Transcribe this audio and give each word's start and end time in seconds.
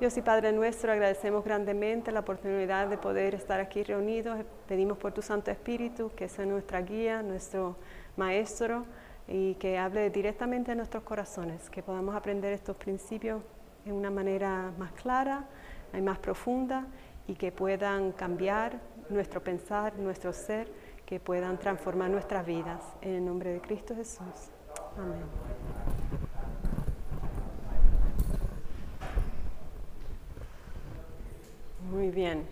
Dios 0.00 0.16
y 0.16 0.22
Padre 0.22 0.52
nuestro, 0.52 0.92
agradecemos 0.92 1.44
grandemente 1.44 2.12
la 2.12 2.20
oportunidad 2.20 2.86
de 2.86 2.96
poder 2.96 3.34
estar 3.34 3.58
aquí 3.58 3.82
reunidos. 3.82 4.38
Pedimos 4.68 4.96
por 4.96 5.10
tu 5.10 5.22
Santo 5.22 5.50
Espíritu 5.50 6.12
que 6.14 6.28
sea 6.28 6.46
nuestra 6.46 6.82
guía, 6.82 7.20
nuestro 7.20 7.74
maestro 8.16 8.86
y 9.26 9.56
que 9.56 9.76
hable 9.76 10.08
directamente 10.10 10.70
a 10.70 10.76
nuestros 10.76 11.02
corazones, 11.02 11.68
que 11.68 11.82
podamos 11.82 12.14
aprender 12.14 12.52
estos 12.52 12.76
principios 12.76 13.42
de 13.84 13.92
una 13.92 14.08
manera 14.08 14.70
más 14.78 14.92
clara 14.92 15.46
y 15.92 16.00
más 16.00 16.18
profunda 16.18 16.86
y 17.26 17.34
que 17.34 17.50
puedan 17.50 18.12
cambiar 18.12 18.78
nuestro 19.08 19.42
pensar, 19.42 19.98
nuestro 19.98 20.32
ser, 20.32 20.68
que 21.06 21.18
puedan 21.18 21.58
transformar 21.58 22.08
nuestras 22.08 22.46
vidas. 22.46 22.84
En 23.00 23.14
el 23.14 23.24
nombre 23.24 23.52
de 23.52 23.60
Cristo 23.60 23.96
Jesús. 23.96 24.52
Amén. 24.96 25.97
Muy 31.90 32.10
bien. 32.10 32.46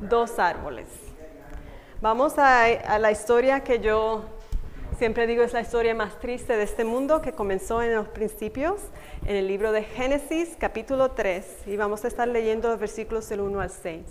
Dos 0.00 0.38
árboles. 0.38 0.86
Vamos 2.00 2.38
a, 2.38 2.98
la 2.98 3.10
historia 3.10 3.60
que 3.60 3.78
yo 3.78 4.24
siempre 4.96 5.26
digo 5.26 5.42
es 5.42 5.52
la 5.52 5.60
historia 5.60 5.94
más 5.94 6.18
triste 6.18 6.56
de 6.56 6.62
este 6.62 6.84
mundo 6.84 7.20
que 7.20 7.32
comenzó 7.32 7.82
en 7.82 7.94
los 7.94 8.08
principios, 8.08 8.80
en 9.26 9.36
el 9.36 9.48
libro 9.48 9.72
de 9.72 9.82
Génesis 9.82 10.56
capítulo 10.58 11.10
3, 11.10 11.66
y 11.66 11.76
vamos 11.76 12.06
a 12.06 12.08
estar 12.08 12.26
leyendo 12.26 12.70
los 12.70 12.80
versículos 12.80 13.28
del 13.28 13.40
1 13.40 13.60
al 13.60 13.68
6. 13.68 14.02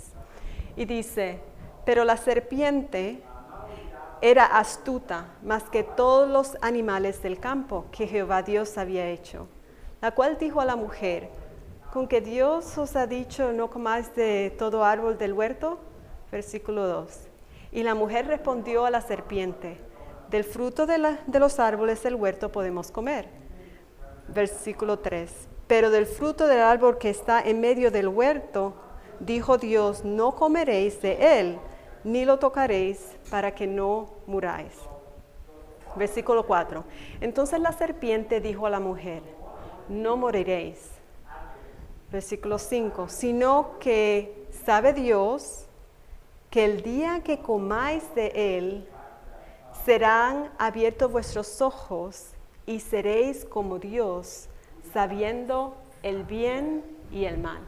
Y 0.76 0.86
dice, 0.86 1.40
pero 1.84 2.04
la 2.04 2.18
serpiente 2.18 3.24
era 4.22 4.46
astuta 4.46 5.30
más 5.41 5.63
que 5.63 5.82
todos 5.82 6.30
los 6.30 6.58
animales 6.62 7.24
del 7.24 7.40
campo 7.40 7.86
que 7.91 8.05
Jehová 8.05 8.44
Dios 8.44 8.77
había 8.77 9.08
hecho, 9.08 9.48
la 9.99 10.12
cual 10.12 10.38
dijo 10.38 10.62
a 10.62 10.66
la 10.66 10.76
mujer, 10.76 11.32
con 11.91 12.07
que 12.07 12.21
Dios 12.21 12.77
os 12.77 12.95
ha 12.95 13.07
dicho 13.07 13.52
no 13.52 13.70
comáis 13.70 14.13
de 14.16 14.53
todo 14.57 14.84
árbol 14.84 15.17
del 15.17 15.34
huerto. 15.34 15.79
Versículo 16.31 16.87
2. 16.87 17.27
Y 17.71 17.84
la 17.84 17.96
mujer 17.96 18.27
respondió 18.27 18.85
a 18.85 18.91
la 18.91 19.01
serpiente, 19.01 19.77
del 20.29 20.43
fruto 20.43 20.85
de, 20.85 21.18
de 21.26 21.40
los 21.40 21.59
árboles 21.59 22.04
del 22.04 22.15
huerto 22.15 22.51
podemos 22.51 22.91
comer. 22.91 23.27
Versículo 24.27 24.99
3. 24.99 25.31
Pero 25.65 25.90
del 25.90 26.05
fruto 26.05 26.48
del 26.48 26.62
árbol 26.62 26.99
que 26.99 27.09
está 27.09 27.41
en 27.41 27.59
medio 27.59 27.90
del 27.90 28.07
huerto, 28.07 28.76
dijo 29.20 29.57
Dios, 29.57 30.03
no 30.03 30.35
comeréis 30.35 31.01
de 31.01 31.40
él, 31.40 31.59
ni 32.03 32.26
lo 32.26 32.37
tocaréis 32.37 33.18
para 33.31 33.53
que 33.55 33.65
no 33.65 34.09
muráis. 34.27 34.74
Versículo 35.96 36.46
4. 36.46 36.84
Entonces 37.21 37.59
la 37.59 37.71
serpiente 37.71 38.40
dijo 38.40 38.68
a 38.68 38.70
la 38.70 38.79
mujer, 38.79 39.24
no 39.90 40.15
moriréis 40.15 40.99
versículo 42.12 42.57
5, 42.57 43.07
sino 43.10 43.79
que 43.79 44.48
sabe 44.65 44.93
Dios 44.93 45.65
que 46.49 46.65
el 46.65 46.82
día 46.82 47.21
que 47.24 47.40
comáis 47.40 48.04
de 48.15 48.57
él, 48.57 48.88
serán 49.85 50.52
abiertos 50.57 51.12
vuestros 51.12 51.62
ojos 51.62 52.32
y 52.65 52.80
seréis 52.80 53.46
como 53.46 53.80
Dios, 53.80 54.49
sabiendo 54.93 55.76
el 56.04 56.24
bien 56.24 56.84
y 57.12 57.26
el 57.26 57.37
mal. 57.37 57.62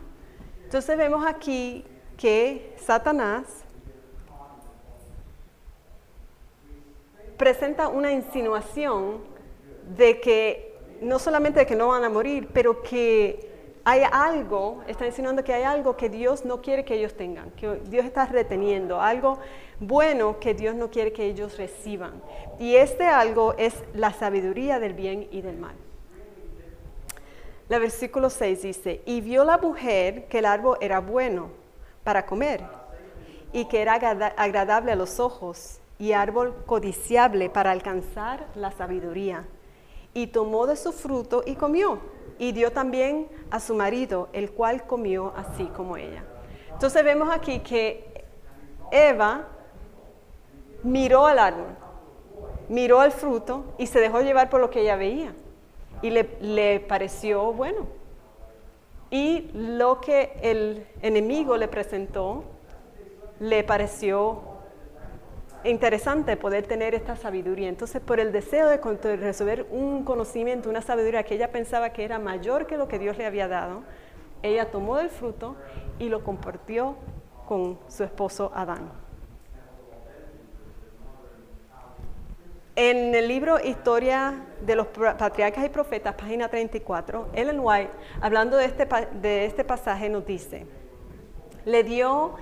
Entonces 0.64 0.98
vemos 0.98 1.26
aquí 1.26 1.86
que 2.18 2.76
Satanás 2.84 3.46
presenta 7.38 7.88
una 7.88 8.12
insinuación 8.12 9.20
de 9.96 10.20
que 10.20 10.78
no 11.02 11.18
solamente 11.18 11.62
de 11.62 11.66
que 11.66 11.76
no 11.76 11.88
van 11.88 12.04
a 12.04 12.10
morir, 12.10 12.50
pero 12.54 12.84
que 12.84 13.51
hay 13.84 14.04
algo, 14.12 14.84
está 14.88 15.06
insinuando 15.06 15.44
que 15.44 15.54
hay 15.54 15.64
algo 15.64 15.98
que 15.98 16.10
Dios 16.10 16.46
no 16.46 16.62
quiere 16.62 16.86
que 16.86 16.96
ellos 16.96 17.16
tengan, 17.16 17.50
que 17.52 17.82
Dios 17.86 18.06
está 18.06 18.26
reteniendo, 18.26 19.02
algo 19.02 19.40
bueno 19.80 20.40
que 20.40 20.54
Dios 20.54 20.76
no 20.76 20.92
quiere 20.92 21.12
que 21.12 21.26
ellos 21.26 21.58
reciban. 21.58 22.22
Y 22.60 22.76
este 22.76 23.06
algo 23.06 23.56
es 23.58 23.76
la 23.94 24.14
sabiduría 24.14 24.80
del 24.80 24.94
bien 24.94 25.28
y 25.32 25.42
del 25.42 25.58
mal. 25.58 25.76
La 27.70 27.80
versículo 27.80 28.30
6 28.30 28.62
dice, 28.62 29.02
y 29.06 29.22
vio 29.22 29.44
la 29.44 29.58
mujer 29.58 30.26
que 30.26 30.40
el 30.40 30.46
árbol 30.46 30.78
era 30.82 31.00
bueno 31.00 31.50
para 32.04 32.26
comer 32.26 32.62
y 33.54 33.66
que 33.66 33.82
era 33.82 33.94
agradable 33.94 34.92
a 34.92 34.96
los 34.96 35.20
ojos 35.20 35.80
y 35.98 36.12
árbol 36.12 36.64
codiciable 36.66 37.50
para 37.50 37.72
alcanzar 37.72 38.48
la 38.56 38.72
sabiduría. 38.72 39.46
Y 40.14 40.28
tomó 40.28 40.68
de 40.68 40.76
su 40.76 40.92
fruto 40.92 41.44
y 41.46 41.56
comió 41.56 42.00
y 42.38 42.52
dio 42.54 42.72
también 42.72 43.28
a 43.52 43.60
su 43.60 43.76
marido, 43.76 44.30
el 44.34 44.52
cual 44.52 44.86
comió 44.88 45.32
así 45.36 45.66
como 45.66 45.96
ella. 45.98 46.24
Entonces 46.72 47.04
vemos 47.04 47.30
aquí 47.32 47.60
que 47.60 48.26
Eva 48.92 49.48
miró 50.84 51.28
al 51.28 51.40
árbol, 51.40 51.76
miró 52.68 53.00
al 53.00 53.12
fruto 53.12 53.66
y 53.78 53.88
se 53.88 54.00
dejó 54.00 54.22
llevar 54.22 54.50
por 54.50 54.60
lo 54.60 54.70
que 54.70 54.82
ella 54.82 54.96
veía. 54.96 55.34
Y 56.02 56.10
le, 56.10 56.38
le 56.42 56.80
pareció 56.80 57.54
bueno. 57.54 57.86
Y 59.12 59.52
lo 59.54 60.02
que 60.02 60.40
el 60.42 60.88
enemigo 61.02 61.58
le 61.58 61.68
presentó 61.68 62.44
le 63.40 63.64
pareció 63.64 64.42
interesante 65.64 66.38
poder 66.38 66.66
tener 66.66 66.96
esta 66.96 67.16
sabiduría. 67.16 67.70
Entonces, 67.70 68.02
por 68.02 68.20
el 68.20 68.32
deseo 68.32 68.68
de 68.68 68.78
resolver 69.18 69.68
un 69.70 70.04
conocimiento, 70.04 70.70
una 70.70 70.82
sabiduría 70.82 71.24
que 71.24 71.36
ella 71.36 71.52
pensaba 71.52 71.92
que 71.92 72.04
era 72.04 72.20
mayor 72.20 72.68
que 72.68 72.78
lo 72.78 72.88
que 72.88 73.00
Dios 73.00 73.18
le 73.18 73.26
había 73.26 73.48
dado, 73.48 73.84
ella 74.44 74.72
tomó 74.72 75.00
el 75.00 75.10
fruto 75.10 75.56
y 76.00 76.10
lo 76.10 76.24
compartió 76.24 76.96
con 77.48 77.80
su 77.88 78.04
esposo 78.04 78.52
Adán. 78.56 78.92
En 82.76 83.14
el 83.14 83.28
libro 83.28 83.60
Historia 83.60 84.46
de 84.66 84.76
los 84.76 84.88
Patriarcas 84.88 85.66
y 85.66 85.70
Profetas, 85.70 86.16
página 86.16 86.48
34, 86.48 87.28
Ellen 87.34 87.60
White, 87.60 87.92
hablando 88.22 88.58
de 88.58 88.66
este, 88.66 88.88
de 89.22 89.46
este 89.46 89.64
pasaje, 89.64 90.10
nos 90.10 90.26
dice, 90.26 90.66
le 91.66 91.84
dio 91.84 92.36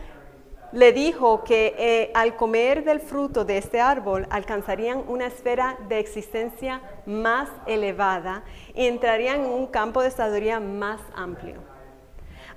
le 0.72 0.94
dijo 0.94 1.44
que 1.44 1.74
eh, 1.78 2.12
al 2.14 2.36
comer 2.36 2.84
del 2.84 3.00
fruto 3.00 3.44
de 3.44 3.58
este 3.58 3.82
árbol 3.82 4.28
alcanzarían 4.30 5.04
una 5.08 5.26
esfera 5.26 5.78
de 5.88 6.00
existencia 6.00 6.82
más 7.06 7.50
elevada 7.66 8.44
y 8.76 8.86
entrarían 8.86 9.46
en 9.46 9.52
un 9.52 9.68
campo 9.68 10.04
de 10.04 10.12
sabiduría 10.12 10.60
más 10.60 11.02
amplio. 11.16 11.56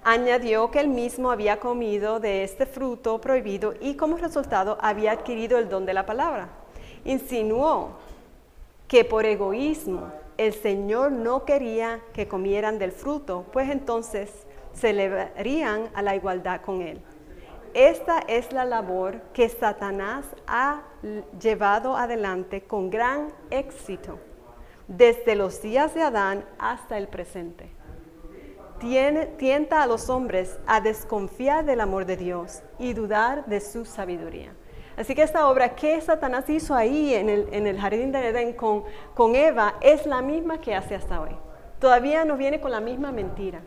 Añadió 0.05 0.71
que 0.71 0.81
él 0.81 0.89
mismo 0.89 1.31
había 1.31 1.59
comido 1.61 2.21
de 2.21 2.43
este 2.43 2.67
fruto 2.67 3.21
prohibido 3.21 3.75
y 3.81 3.95
como 3.95 4.17
resultado 4.17 4.77
había 4.81 5.13
adquirido 5.13 5.59
el 5.59 5.69
don 5.69 5.87
de 5.87 5.95
la 5.95 6.05
palabra. 6.05 6.49
Insinuó 7.05 7.93
que 8.89 9.05
por 9.05 9.25
egoísmo 9.25 10.13
el 10.37 10.53
Señor 10.53 11.13
no 11.13 11.45
quería 11.45 12.01
que 12.13 12.29
comieran 12.29 12.79
del 12.79 12.93
fruto, 12.93 13.47
pues 13.53 13.71
entonces 13.71 14.31
se 14.75 14.91
elevarían 14.91 15.89
a 15.95 16.03
la 16.03 16.17
igualdad 16.17 16.61
con 16.61 16.83
él. 16.83 17.01
Esta 17.75 18.19
es 18.29 18.53
la 18.53 18.67
labor 18.67 19.23
que 19.33 19.49
Satanás 19.49 20.27
ha 20.47 20.83
llevado 21.41 21.97
adelante 21.97 22.63
con 22.63 22.91
gran 22.91 23.33
éxito 23.51 24.19
desde 24.89 25.37
los 25.37 25.63
días 25.63 25.95
de 25.95 26.03
Adán 26.03 26.45
hasta 26.59 26.99
el 26.99 27.09
presente. 27.09 27.71
tienta 29.39 29.83
a 29.83 29.87
los 29.87 30.11
hombres 30.11 30.59
a 30.67 30.83
desconfiar 30.83 31.65
del 31.65 31.81
amor 31.81 32.05
de 32.05 32.19
Dios 32.19 32.63
y 32.79 32.93
dudar 32.93 33.47
de 33.47 33.61
su 33.61 33.87
sabiduría. 33.87 34.53
Así 34.97 35.15
que 35.15 35.23
esta 35.23 35.49
obra 35.49 35.75
que 35.75 35.99
Satanás 36.03 36.51
hizo 36.51 36.75
ahí 36.75 37.15
en 37.15 37.31
el, 37.31 37.81
jardín 37.81 38.13
de 38.13 38.29
Edén 38.29 38.53
con, 38.53 38.85
con 39.15 39.35
Eva 39.35 39.77
es 39.81 40.05
la 40.05 40.21
misma 40.21 40.61
que 40.61 40.75
hace 40.75 40.95
hasta 40.95 41.23
hoy. 41.23 41.35
Todavía 41.79 42.27
nos 42.27 42.37
viene 42.37 42.61
con 42.61 42.71
la 42.71 42.81
misma 42.81 43.13
mentira. 43.13 43.63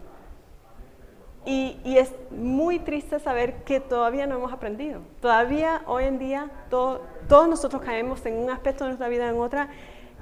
Y, 1.46 1.78
es 1.86 2.12
muy 2.32 2.80
triste 2.80 3.20
saber 3.20 3.64
que 3.64 3.80
todavía 3.80 4.26
no 4.26 4.36
hemos 4.36 4.52
aprendido. 4.52 5.02
Todavía 5.22 5.84
hoy 5.86 6.06
en 6.06 6.18
día 6.18 6.50
todos 6.70 7.48
nosotros 7.48 7.84
caemos 7.84 8.26
en 8.26 8.38
un 8.38 8.50
aspecto 8.50 8.84
de 8.84 8.90
nuestra 8.90 9.08
vida, 9.10 9.30
en 9.30 9.40
otra, 9.40 9.70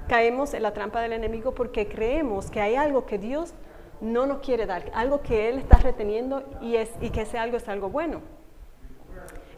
caemos 0.06 0.52
en 0.52 0.62
la 0.62 0.74
trampa 0.74 1.00
del 1.00 1.14
enemigo 1.14 1.54
porque 1.54 1.88
creemos 1.88 2.50
que 2.50 2.60
hay 2.60 2.74
algo 2.74 3.06
que 3.06 3.18
Dios 3.18 3.54
no 4.02 4.26
nos 4.26 4.40
quiere 4.40 4.66
dar, 4.66 4.90
algo 4.94 5.22
que 5.22 5.48
Él 5.48 5.58
está 5.58 5.78
reteniendo 5.78 6.42
y, 6.60 6.76
y 7.00 7.10
que 7.10 7.22
ese 7.22 7.38
algo 7.38 7.56
es 7.56 7.68
algo 7.68 7.88
bueno. 7.88 8.20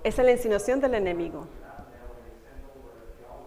Esa 0.05 0.23
es 0.23 0.27
la 0.27 0.33
insinuación 0.33 0.81
del 0.81 0.95
enemigo. 0.95 1.49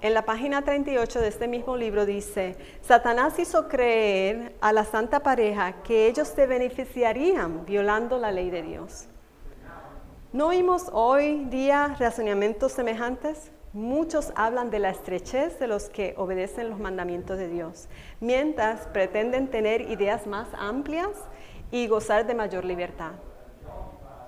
En 0.01 0.13
la 0.13 0.21
página 0.23 0.61
38 0.61 1.19
de 1.19 1.27
este 1.27 1.49
mismo 1.49 1.75
libro 1.75 2.05
dice, 2.05 2.55
Satanás 2.81 3.37
hizo 3.37 3.67
creer 3.67 4.55
a 4.61 4.71
la 4.71 4.85
santa 4.85 5.19
pareja 5.19 5.81
que 5.83 6.07
ellos 6.07 6.29
se 6.29 6.47
beneficiarían 6.47 7.65
violando 7.65 8.17
la 8.17 8.31
ley 8.31 8.49
de 8.49 8.61
Dios. 8.61 9.09
¿No 10.31 10.47
oímos 10.47 10.89
hoy 10.93 11.43
día 11.45 11.97
razonamientos 11.99 12.71
semejantes? 12.71 13.51
Muchos 13.73 14.31
hablan 14.37 14.69
de 14.69 14.79
la 14.79 14.89
estrechez 14.89 15.59
de 15.59 15.67
los 15.67 15.89
que 15.89 16.13
obedecen 16.15 16.69
los 16.69 16.79
mandamientos 16.79 17.37
de 17.37 17.49
Dios, 17.49 17.89
mientras 18.21 18.87
pretenden 18.87 19.49
tener 19.49 19.81
ideas 19.81 20.27
más 20.27 20.47
amplias 20.57 21.09
y 21.71 21.87
gozar 21.89 22.25
de 22.25 22.35
mayor 22.35 22.63
libertad. 22.63 23.11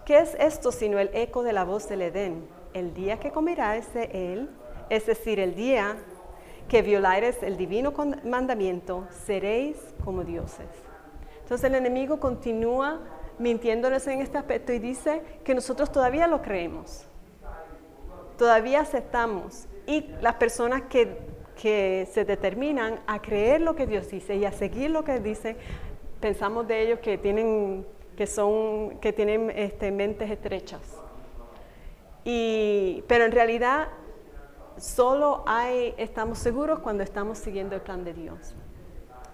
¿Qué 0.03 0.19
es 0.19 0.35
esto 0.37 0.73
sino 0.73 0.99
el 0.99 1.09
eco 1.13 1.43
de 1.43 1.53
la 1.53 1.63
voz 1.63 1.87
del 1.87 2.01
Edén? 2.01 2.45
El 2.73 2.93
día 2.93 3.21
que 3.21 3.31
comerás 3.31 3.93
de 3.93 4.33
él, 4.33 4.49
es 4.91 5.05
decir, 5.05 5.39
el 5.39 5.55
día 5.55 5.95
que 6.67 6.81
violares 6.81 7.41
el 7.43 7.55
divino 7.55 7.93
mandamiento, 8.25 9.07
seréis 9.25 9.77
como 10.03 10.25
dioses. 10.25 10.67
Entonces 11.43 11.63
el 11.69 11.75
enemigo 11.75 12.19
continúa 12.19 12.99
mintiéndonos 13.39 14.05
en 14.07 14.19
este 14.19 14.37
aspecto 14.37 14.73
y 14.73 14.79
dice 14.79 15.21
que 15.45 15.55
nosotros 15.55 15.93
todavía 15.93 16.27
lo 16.27 16.41
creemos, 16.41 17.05
todavía 18.37 18.81
aceptamos. 18.81 19.65
Y 19.87 20.07
las 20.19 20.35
personas 20.35 20.81
que, 20.89 21.19
que 21.55 22.05
se 22.11 22.25
determinan 22.25 22.99
a 23.07 23.21
creer 23.21 23.61
lo 23.61 23.77
que 23.77 23.87
Dios 23.87 24.09
dice 24.09 24.35
y 24.35 24.43
a 24.43 24.51
seguir 24.51 24.91
lo 24.91 25.05
que 25.05 25.21
dice, 25.21 25.55
pensamos 26.19 26.67
de 26.67 26.81
ellos 26.81 26.99
que 26.99 27.17
tienen, 27.17 27.85
que 28.17 28.27
son, 28.27 28.97
que 28.99 29.13
tienen 29.13 29.53
este, 29.55 29.89
mentes 29.89 30.29
estrechas. 30.29 30.81
Y, 32.25 33.03
pero 33.07 33.23
en 33.23 33.31
realidad 33.31 33.87
solo 34.77 35.43
hay, 35.45 35.93
estamos 35.97 36.37
seguros 36.37 36.79
cuando 36.79 37.03
estamos 37.03 37.37
siguiendo 37.37 37.75
el 37.75 37.81
plan 37.81 38.03
de 38.03 38.13
Dios. 38.13 38.55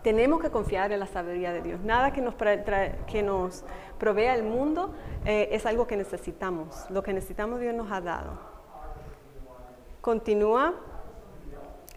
Tenemos 0.04 0.42
que 0.42 0.50
confiar 0.50 0.92
en 0.92 1.00
la 1.00 1.08
sabiduría 1.08 1.52
de 1.52 1.62
Dios. 1.62 1.82
Nada 1.82 2.14
que 2.14 2.22
nos, 2.22 2.36
que 2.36 3.24
nos 3.24 3.64
provea 3.98 4.36
el 4.36 4.44
mundo 4.44 4.94
eh, 5.26 5.50
es 5.52 5.66
algo 5.66 5.88
que 5.88 5.98
necesitamos. 5.98 6.86
Lo 6.90 7.04
que 7.04 7.14
necesitamos 7.14 7.60
Dios 7.60 7.74
nos 7.74 7.92
ha 7.92 8.00
dado. 8.02 8.40
Continúa. 10.02 10.74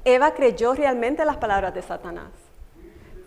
Eva 0.04 0.32
creyó 0.34 0.75
realmente 0.75 1.25
las 1.25 1.37
palabras 1.37 1.75
de 1.75 1.82
Satanás, 1.82 2.31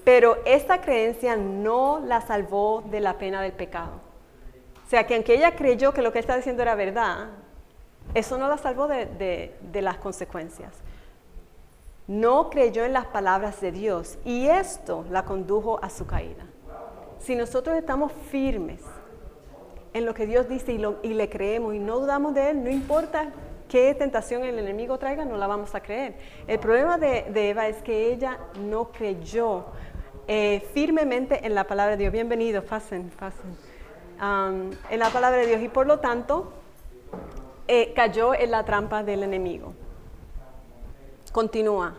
pero 0.04 0.38
esta 0.44 0.82
creencia 0.82 1.36
no 1.36 2.02
la 2.04 2.20
salvó 2.20 2.82
de 2.82 3.00
la 3.00 3.18
pena 3.20 3.42
del 3.42 3.54
pecado. 3.54 4.02
O 4.86 4.90
sea, 4.90 5.06
que 5.06 5.16
aunque 5.16 5.36
ella 5.36 5.56
creyó 5.56 5.94
que 5.94 6.02
lo 6.02 6.12
que 6.12 6.20
está 6.20 6.36
diciendo 6.36 6.64
era 6.64 6.76
verdad, 6.76 7.30
eso 8.14 8.38
no 8.38 8.48
la 8.48 8.58
salvó 8.58 8.88
de, 8.88 9.54
las 9.74 9.98
consecuencias. 9.98 10.72
No 12.08 12.50
creyó 12.50 12.84
en 12.84 12.94
las 12.94 13.06
palabras 13.06 13.60
de 13.62 13.72
Dios 13.72 14.18
y 14.24 14.48
esto 14.48 15.06
la 15.10 15.26
condujo 15.26 15.80
a 15.82 15.90
su 15.90 16.06
caída. 16.06 16.46
Si 17.20 17.36
nosotros 17.36 17.76
estamos 17.78 18.12
firmes 18.30 18.82
en 19.94 20.06
lo 20.06 20.14
que 20.14 20.26
Dios 20.26 20.48
dice 20.50 20.74
y, 20.74 21.14
le 21.14 21.30
creemos 21.30 21.74
y 21.74 21.80
no 21.80 22.00
dudamos 22.00 22.34
de 22.34 22.52
Él, 22.52 22.64
no 22.64 22.70
importa 22.70 23.32
qué 23.70 23.96
tentación 23.96 24.44
el 24.44 24.60
enemigo 24.60 24.98
traiga, 25.00 25.26
no 25.26 25.38
la 25.38 25.48
vamos 25.48 25.74
a 25.74 25.82
creer. 25.82 26.16
El 26.48 26.60
problema 26.60 26.98
de, 26.98 27.50
Eva 27.50 27.68
es 27.68 27.82
que 27.82 28.12
ella 28.12 28.38
no 28.60 28.92
creyó 28.92 29.66
eh, 30.28 30.62
firmemente 30.74 31.46
en 31.46 31.56
la 31.56 31.64
palabra 31.66 31.92
de 31.96 32.04
Dios. 32.04 32.14
Bienvenido, 32.14 32.64
pasen, 32.64 33.10
pasen. 33.18 33.56
en 34.90 35.00
la 35.00 35.10
palabra 35.10 35.40
de 35.40 35.48
Dios 35.48 35.62
y 35.62 35.70
por 35.70 35.88
lo 35.88 36.00
tanto 36.00 36.52
eh, 37.68 37.94
cayó 37.96 38.34
en 38.34 38.52
la 38.52 38.66
trampa 38.66 39.04
del 39.04 39.24
enemigo. 39.24 39.74
Continúa. 41.32 41.96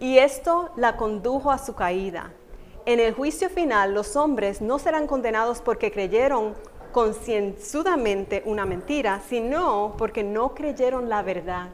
Y 0.00 0.18
esto 0.18 0.70
la 0.76 0.96
condujo 0.96 1.50
a 1.50 1.58
su 1.58 1.74
caída. 1.74 2.32
En 2.86 3.00
el 3.00 3.12
juicio 3.12 3.50
final 3.50 3.94
los 3.94 4.16
hombres 4.16 4.60
no 4.60 4.78
serán 4.78 5.06
condenados 5.06 5.60
porque 5.60 5.90
creyeron 5.90 6.54
concienzudamente 6.92 8.42
una 8.46 8.64
mentira, 8.64 9.20
sino 9.28 9.94
porque 9.98 10.22
no 10.22 10.54
creyeron 10.54 11.08
la 11.08 11.22
verdad, 11.22 11.68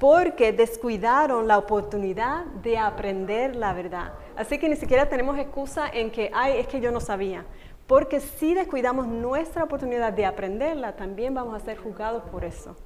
porque 0.00 0.52
descuidaron 0.52 1.46
la 1.46 1.58
oportunidad 1.58 2.46
de 2.46 2.78
aprender 2.78 3.54
la 3.54 3.72
verdad. 3.72 4.12
Así 4.36 4.58
que 4.58 4.68
ni 4.68 4.76
siquiera 4.76 5.08
tenemos 5.08 5.38
excusa 5.38 5.88
en 5.92 6.10
que, 6.10 6.30
ay, 6.34 6.58
es 6.58 6.66
que 6.66 6.80
yo 6.80 6.90
no 6.90 7.00
sabía. 7.00 7.44
Porque 7.86 8.20
si 8.20 8.54
descuidamos 8.54 9.06
nuestra 9.06 9.64
oportunidad 9.64 10.12
de 10.12 10.26
aprenderla, 10.26 10.96
también 10.96 11.34
vamos 11.34 11.54
a 11.54 11.64
ser 11.64 11.78
juzgados 11.78 12.24
por 12.30 12.44
eso. 12.44 12.76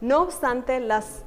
No 0.00 0.22
obstante, 0.22 0.78
las, 0.80 1.24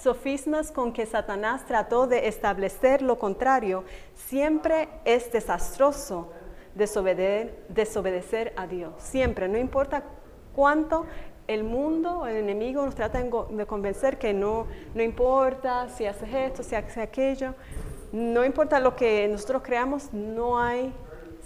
sofismas 0.00 0.72
con 0.72 0.92
que 0.92 1.06
Satanás 1.06 1.64
trató 1.64 2.06
de 2.06 2.28
establecer 2.28 3.00
lo 3.00 3.18
contrario, 3.18 3.84
siempre 4.14 4.88
es 5.06 5.32
desastroso 5.32 6.30
desobedecer, 6.74 8.52
a 8.56 8.66
Dios. 8.66 8.92
Siempre, 8.98 9.48
no 9.48 9.56
importa 9.56 10.04
cuánto 10.54 11.06
el 11.46 11.64
mundo, 11.64 12.26
el 12.26 12.36
enemigo 12.36 12.84
nos 12.84 12.94
trata 12.94 13.22
de 13.22 13.66
convencer 13.66 14.18
que 14.18 14.34
no, 14.34 14.66
no 14.94 15.02
importa 15.02 15.88
si 15.88 16.04
haces 16.04 16.28
esto, 16.32 16.62
si 16.62 16.74
haces 16.74 16.98
aquello, 16.98 17.54
no 18.12 18.44
importa 18.44 18.78
lo 18.80 18.96
que 18.96 19.26
nosotros 19.28 19.62
creamos, 19.64 20.12
no 20.12 20.58
hay 20.58 20.92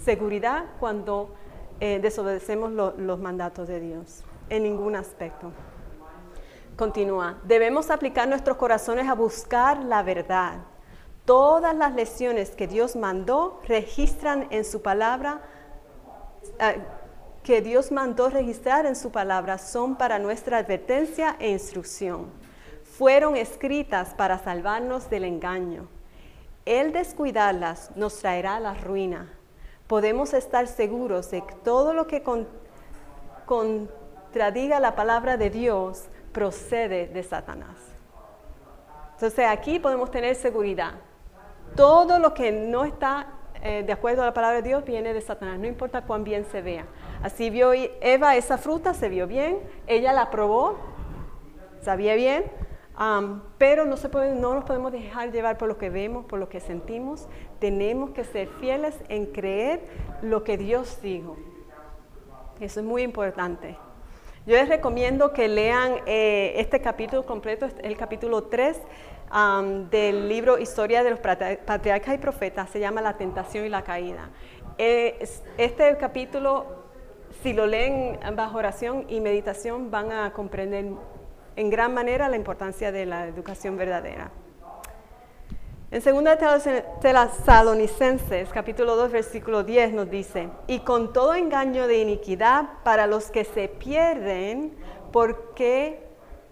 seguridad 0.03 0.65
cuando 0.79 1.33
eh, 1.79 1.99
desobedecemos 2.01 2.71
los 2.71 3.19
mandatos 3.19 3.67
de 3.67 3.79
Dios, 3.79 4.23
en 4.49 4.63
ningún 4.63 4.95
aspecto. 4.95 5.51
Continúa, 6.75 7.37
debemos 7.43 7.89
aplicar 7.89 8.27
nuestros 8.27 8.57
corazones 8.57 9.07
a 9.07 9.13
buscar 9.13 9.83
la 9.83 10.03
verdad. 10.03 10.59
Todas 11.25 11.75
las 11.75 11.93
lecciones 11.93 12.51
que 12.51 12.67
Dios 12.67 12.95
mandó 12.95 13.61
registran 13.67 14.47
en 14.49 14.65
su 14.65 14.81
palabra, 14.81 15.41
eh, 16.59 16.81
que 17.43 17.61
Dios 17.61 17.91
mandó 17.91 18.29
registrar 18.29 18.85
en 18.85 18.95
su 18.95 19.11
palabra, 19.11 19.57
son 19.57 19.95
para 19.95 20.19
nuestra 20.19 20.57
advertencia 20.57 21.35
e 21.39 21.49
instrucción. 21.49 22.27
Fueron 22.83 23.35
escritas 23.35 24.13
para 24.13 24.37
salvarnos 24.37 25.09
del 25.09 25.23
engaño. 25.23 25.87
El 26.65 26.91
descuidarlas 26.91 27.91
nos 27.95 28.19
traerá 28.19 28.59
la 28.59 28.75
ruina 28.75 29.40
podemos 29.91 30.33
estar 30.33 30.67
seguros 30.67 31.31
de 31.31 31.41
que 31.41 31.53
todo 31.65 31.93
lo 31.93 32.07
que 32.07 32.23
contradiga 33.45 34.79
la 34.79 34.95
palabra 34.95 35.35
de 35.35 35.49
Dios 35.49 36.05
procede 36.31 37.07
de 37.07 37.21
Satanás. 37.23 37.75
Entonces 39.15 39.45
aquí 39.45 39.79
podemos 39.79 40.09
tener 40.09 40.35
seguridad. 40.35 40.93
Todo 41.75 42.19
lo 42.19 42.33
que 42.33 42.53
no 42.53 42.85
está 42.85 43.33
eh, 43.61 43.83
de 43.85 43.91
acuerdo 43.91 44.21
a 44.21 44.27
la 44.27 44.33
palabra 44.33 44.61
de 44.61 44.69
Dios 44.69 44.85
viene 44.85 45.13
de 45.13 45.19
Satanás, 45.19 45.59
no 45.59 45.67
importa 45.67 46.03
cuán 46.03 46.23
bien 46.23 46.45
se 46.45 46.61
vea. 46.61 46.85
Así 47.21 47.49
vio 47.49 47.73
Eva 47.73 48.37
esa 48.37 48.57
fruta, 48.57 48.93
se 48.93 49.09
vio 49.09 49.27
bien, 49.27 49.59
ella 49.87 50.13
la 50.13 50.31
probó, 50.31 50.77
sabía 51.81 52.15
bien, 52.15 52.45
pero 53.57 53.85
no, 53.85 53.97
se 53.97 54.09
puede, 54.09 54.35
no 54.35 54.53
nos 54.53 54.65
podemos 54.65 54.91
dejar 54.91 55.31
llevar 55.31 55.57
por 55.57 55.67
lo 55.67 55.77
que 55.77 55.89
vemos, 55.89 56.25
por 56.25 56.39
lo 56.39 56.49
que 56.49 56.59
sentimos. 56.59 57.27
Tenemos 57.59 58.11
que 58.11 58.23
ser 58.23 58.47
fieles 58.59 58.95
en 59.09 59.27
creer 59.27 59.81
lo 60.21 60.43
que 60.43 60.57
Dios 60.57 61.01
dijo. 61.01 61.35
Eso 62.59 62.79
es 62.79 62.85
muy 62.85 63.01
importante. 63.01 63.75
Yo 64.45 64.55
les 64.55 64.69
recomiendo 64.69 65.33
que 65.33 65.47
lean 65.47 65.95
eh, 66.05 66.53
este 66.57 66.81
capítulo 66.81 67.25
completo, 67.25 67.67
el 67.81 67.97
capítulo 67.97 68.43
3 68.43 68.79
del 69.89 70.27
libro 70.27 70.57
Historia 70.57 71.03
de 71.03 71.11
los 71.11 71.19
Patriarcas 71.19 72.15
y 72.15 72.17
Profetas, 72.17 72.69
se 72.69 72.79
llama 72.79 73.01
La 73.01 73.17
Tentación 73.17 73.65
y 73.65 73.69
la 73.69 73.83
Caída. 73.83 74.29
Eh, 74.77 75.25
este 75.57 75.97
capítulo, 75.97 76.65
si 77.41 77.53
lo 77.53 77.65
leen 77.65 78.19
bajo 78.35 78.57
oración 78.57 79.05
y 79.07 79.21
meditación, 79.21 79.89
van 79.89 80.11
a 80.11 80.33
comprender 80.33 80.85
en 81.55 81.69
gran 81.69 81.93
manera 81.93 82.29
la 82.29 82.35
importancia 82.35 82.91
de 82.91 83.05
la 83.05 83.27
educación 83.27 83.77
verdadera. 83.77 84.31
En 85.91 86.01
2 86.01 86.23
Tesalonicenses, 87.01 88.49
capítulo 88.53 88.95
2, 88.95 89.11
versículo 89.11 89.63
10 89.63 89.93
nos 89.93 90.09
dice, 90.09 90.49
y 90.67 90.79
con 90.79 91.11
todo 91.11 91.35
engaño 91.35 91.85
de 91.85 91.97
iniquidad 91.97 92.69
para 92.83 93.07
los 93.07 93.29
que 93.29 93.43
se 93.43 93.67
pierden, 93.67 94.73
porque 95.11 96.01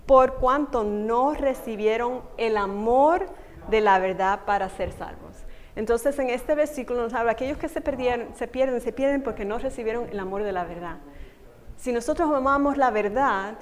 por 0.05 0.35
cuanto 0.35 0.83
no 0.83 1.33
recibieron 1.33 2.21
el 2.35 2.57
amor 2.57 3.27
de 3.69 3.79
la 3.79 3.99
verdad 3.99 4.41
para 4.45 4.67
ser 4.67 4.91
salvos. 4.91 5.45
Entonces 5.77 6.19
en 6.19 6.29
este 6.29 6.55
versículo 6.55 7.03
nos 7.03 7.13
habla, 7.13 7.31
aquellos 7.31 7.57
que 7.57 7.69
se, 7.69 7.79
perdieron, 7.79 8.35
se 8.35 8.47
pierden, 8.47 8.81
se 8.81 8.91
pierden 8.91 9.23
porque 9.23 9.45
no 9.45 9.57
recibieron 9.59 10.09
el 10.09 10.19
amor 10.19 10.43
de 10.43 10.51
la 10.51 10.65
verdad. 10.65 10.97
Si 11.77 11.93
nosotros 11.93 12.29
amamos 12.33 12.75
la 12.75 12.91
verdad, 12.91 13.53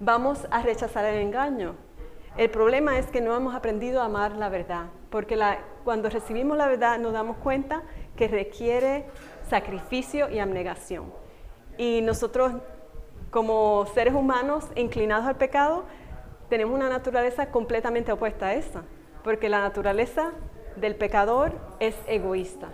vamos 0.00 0.46
a 0.50 0.62
rechazar 0.62 1.04
el 1.04 1.20
engaño. 1.20 1.74
El 2.36 2.50
problema 2.50 2.98
es 2.98 3.06
que 3.06 3.20
no 3.20 3.34
hemos 3.34 3.54
aprendido 3.54 4.00
a 4.00 4.04
amar 4.04 4.36
la 4.36 4.48
verdad, 4.48 4.86
porque 5.10 5.36
cuando 5.84 6.08
recibimos 6.08 6.56
la 6.56 6.68
verdad 6.68 6.98
nos 6.98 7.12
damos 7.12 7.36
cuenta 7.38 7.82
que 8.16 8.28
requiere 8.28 9.06
sacrificio 9.48 10.28
y 10.30 10.38
abnegación. 10.38 11.12
Y 11.78 12.00
nosotros, 12.02 12.52
como 13.30 13.86
seres 13.94 14.14
humanos 14.14 14.66
inclinados 14.76 15.26
al 15.26 15.36
pecado, 15.36 15.84
tenemos 16.48 16.74
una 16.74 16.88
naturaleza 16.88 17.50
completamente 17.50 18.12
opuesta 18.12 18.46
a 18.46 18.54
esa, 18.54 18.82
porque 19.24 19.48
la 19.48 19.60
naturaleza 19.60 20.32
del 20.76 20.94
pecador 20.94 21.52
es 21.80 21.96
egoísta. 22.06 22.68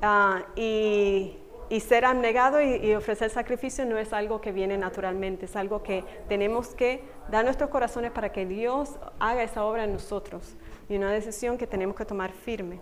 Ah, 0.00 0.42
y 0.56 1.38
y 1.72 1.80
ser 1.80 2.04
abnegado 2.04 2.60
y, 2.60 2.94
ofrecer 2.94 3.30
sacrificio 3.30 3.86
no 3.86 3.96
es 3.96 4.12
algo 4.12 4.42
que 4.42 4.52
viene 4.52 4.76
naturalmente, 4.76 5.46
es 5.46 5.56
algo 5.56 5.82
que 5.82 6.04
tenemos 6.28 6.74
que 6.74 7.02
dar 7.30 7.46
nuestros 7.46 7.70
corazones 7.70 8.10
para 8.10 8.30
que 8.30 8.44
Dios 8.44 8.90
haga 9.18 9.42
esa 9.42 9.64
obra 9.64 9.84
en 9.84 9.94
nosotros. 9.94 10.54
y 10.90 10.96
una 10.96 11.10
decisión 11.10 11.56
que 11.56 11.66
tenemos 11.66 11.96
que 11.96 12.04
tomar 12.04 12.30
firme. 12.32 12.78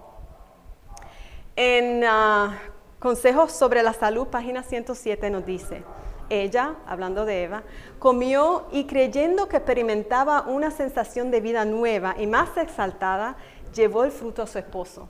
En 1.54 2.02
ah, 2.04 2.58
Consejos 2.98 3.52
sobre 3.52 3.84
la 3.84 3.92
Salud, 3.92 4.26
página 4.26 4.64
107 4.64 5.30
nos 5.30 5.46
dice, 5.46 5.84
ella, 6.28 6.74
hablando 6.84 7.24
de 7.24 7.44
Eva, 7.44 7.62
comió 8.00 8.66
y 8.72 8.86
creyendo 8.86 9.46
que 9.46 9.58
experimentaba 9.58 10.42
una 10.48 10.72
sensación 10.72 11.30
de 11.30 11.40
vida 11.40 11.64
nueva 11.64 12.16
y 12.18 12.26
más 12.26 12.56
exaltada, 12.56 13.36
llevó 13.72 14.02
el 14.02 14.10
fruto 14.10 14.42
a 14.42 14.48
su 14.48 14.58
esposo. 14.58 15.08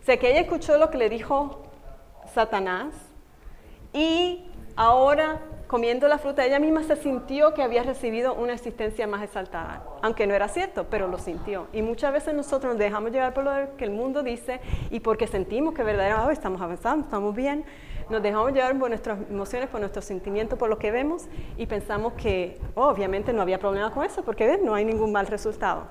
O 0.00 0.04
sea 0.04 0.16
que 0.16 0.28
ella 0.28 0.40
escuchó 0.40 0.76
lo 0.76 0.90
que 0.90 0.98
le 0.98 1.08
dijo 1.08 1.62
Satanás 2.34 3.11
y 3.92 4.44
ahora 4.76 5.40
comiendo 5.72 6.06
la 6.06 6.18
fruta, 6.18 6.44
ella 6.44 6.58
misma 6.58 6.82
se 6.82 6.96
sintió 6.96 7.54
que 7.54 7.62
había 7.62 7.82
recibido 7.82 8.34
una 8.34 8.52
existencia 8.52 9.06
más 9.06 9.22
exaltada, 9.22 9.82
aunque 10.02 10.26
no 10.26 10.34
era 10.34 10.46
cierto, 10.48 10.86
pero 10.90 11.08
lo 11.08 11.16
sintió. 11.16 11.66
Y 11.72 11.80
muchas 11.80 12.12
veces 12.12 12.34
nosotros 12.34 12.74
nos 12.74 12.78
dejamos 12.78 13.10
llevar 13.10 13.32
por 13.32 13.44
lo 13.44 13.74
que 13.78 13.84
el 13.84 13.90
mundo 13.90 14.22
dice 14.22 14.60
y 14.90 15.00
porque 15.00 15.26
sentimos 15.26 15.72
que 15.72 15.82
verdaderamente 15.82 16.34
estamos 16.34 16.60
avanzando, 16.60 17.06
estamos 17.06 17.34
bien, 17.34 17.64
nos 18.10 18.22
dejamos 18.22 18.52
llevar 18.52 18.78
por 18.78 18.90
nuestras 18.90 19.18
emociones, 19.30 19.70
por 19.70 19.80
nuestros 19.80 20.04
sentimientos, 20.04 20.58
por 20.58 20.68
lo 20.68 20.78
que 20.78 20.90
vemos 20.90 21.24
y 21.56 21.64
pensamos 21.64 22.12
que 22.14 22.60
oh, 22.74 22.88
obviamente 22.88 23.32
no 23.32 23.40
había 23.40 23.58
problema 23.58 23.90
con 23.90 24.04
eso 24.04 24.22
porque 24.22 24.58
no 24.58 24.74
hay 24.74 24.84
ningún 24.84 25.10
mal 25.10 25.26
resultado. 25.26 25.86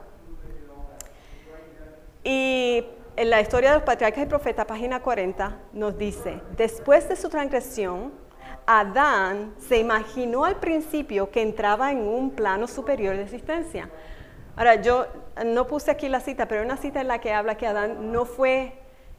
Y 2.24 2.86
en 3.16 3.30
la 3.30 3.42
historia 3.42 3.72
de 3.72 3.76
los 3.78 3.84
patriarcas 3.84 4.24
y 4.24 4.26
profetas, 4.28 4.66
página 4.66 5.02
40, 5.02 5.58
nos 5.74 5.98
dice, 5.98 6.42
después 6.56 7.08
de 7.10 7.16
su 7.16 7.30
transgresión, 7.30 8.12
Adán 8.66 9.54
se 9.60 9.78
imaginó 9.78 10.46
al 10.46 10.58
principio 10.58 11.30
que 11.30 11.42
entraba 11.42 11.92
en 11.92 12.00
un 12.00 12.32
plano 12.32 12.68
superior 12.68 13.16
de 13.16 13.24
existencia. 13.24 13.90
Ahora, 14.56 14.76
yo 14.76 15.08
no 15.46 15.68
puse 15.68 15.92
aquí 15.92 16.10
la 16.10 16.20
cita, 16.20 16.48
pero 16.48 16.62
hay 16.62 16.66
una 16.66 16.78
cita 16.78 17.02
en 17.02 17.08
la 17.08 17.20
que 17.20 17.34
habla 17.34 17.56
que 17.56 17.68
Adán 17.68 18.12
no 18.12 18.26
fue 18.26 18.74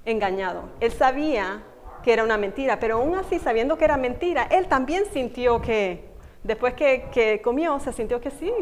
engañado. 0.05 0.65
Él 0.81 0.93
sabía 0.93 1.63
que 2.03 2.13
era 2.13 2.25
una 2.25 2.37
mentira, 2.37 2.79
pero 2.79 2.97
aún 2.97 3.15
así, 3.15 3.39
sabiendo 3.39 3.79
que 3.79 3.85
era 3.85 3.97
mentira, 3.97 4.45
él 4.51 4.67
también 4.69 5.05
sintió 5.13 5.61
que, 5.63 6.05
después 6.43 6.75
que, 6.75 7.41
comió, 7.43 7.79
se 7.81 7.93
sintió 7.93 8.21
que 8.21 8.31
sí, 8.31 8.53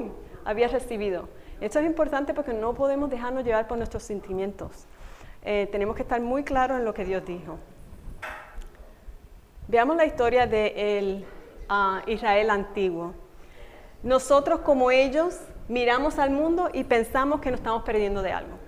había 0.44 0.68
recibido. 0.68 1.28
Esto 1.60 1.78
es 1.78 1.86
importante 1.86 2.34
porque 2.34 2.52
no 2.52 2.74
podemos 2.74 3.10
dejarnos 3.10 3.44
llevar 3.44 3.66
por 3.66 3.76
nuestros 3.76 4.02
sentimientos. 4.02 4.86
Eh, 5.42 5.68
tenemos 5.72 5.96
que 5.96 6.02
estar 6.02 6.20
muy 6.20 6.44
claros 6.44 6.78
en 6.78 6.84
lo 6.84 6.92
que 6.92 7.04
Dios 7.04 7.24
dijo. 7.24 7.58
Veamos 9.68 9.96
la 9.96 10.04
historia 10.04 10.46
de 10.46 11.24
ah, 11.68 12.02
Israel 12.06 12.50
antiguo. 12.50 13.14
Nosotros 14.02 14.60
como 14.60 14.90
ellos 14.90 15.38
miramos 15.68 16.18
al 16.18 16.30
mundo 16.30 16.68
y 16.72 16.84
pensamos 16.84 17.40
que 17.40 17.50
nos 17.50 17.60
estamos 17.60 17.84
perdiendo 17.84 18.22
de 18.22 18.32
algo. 18.32 18.58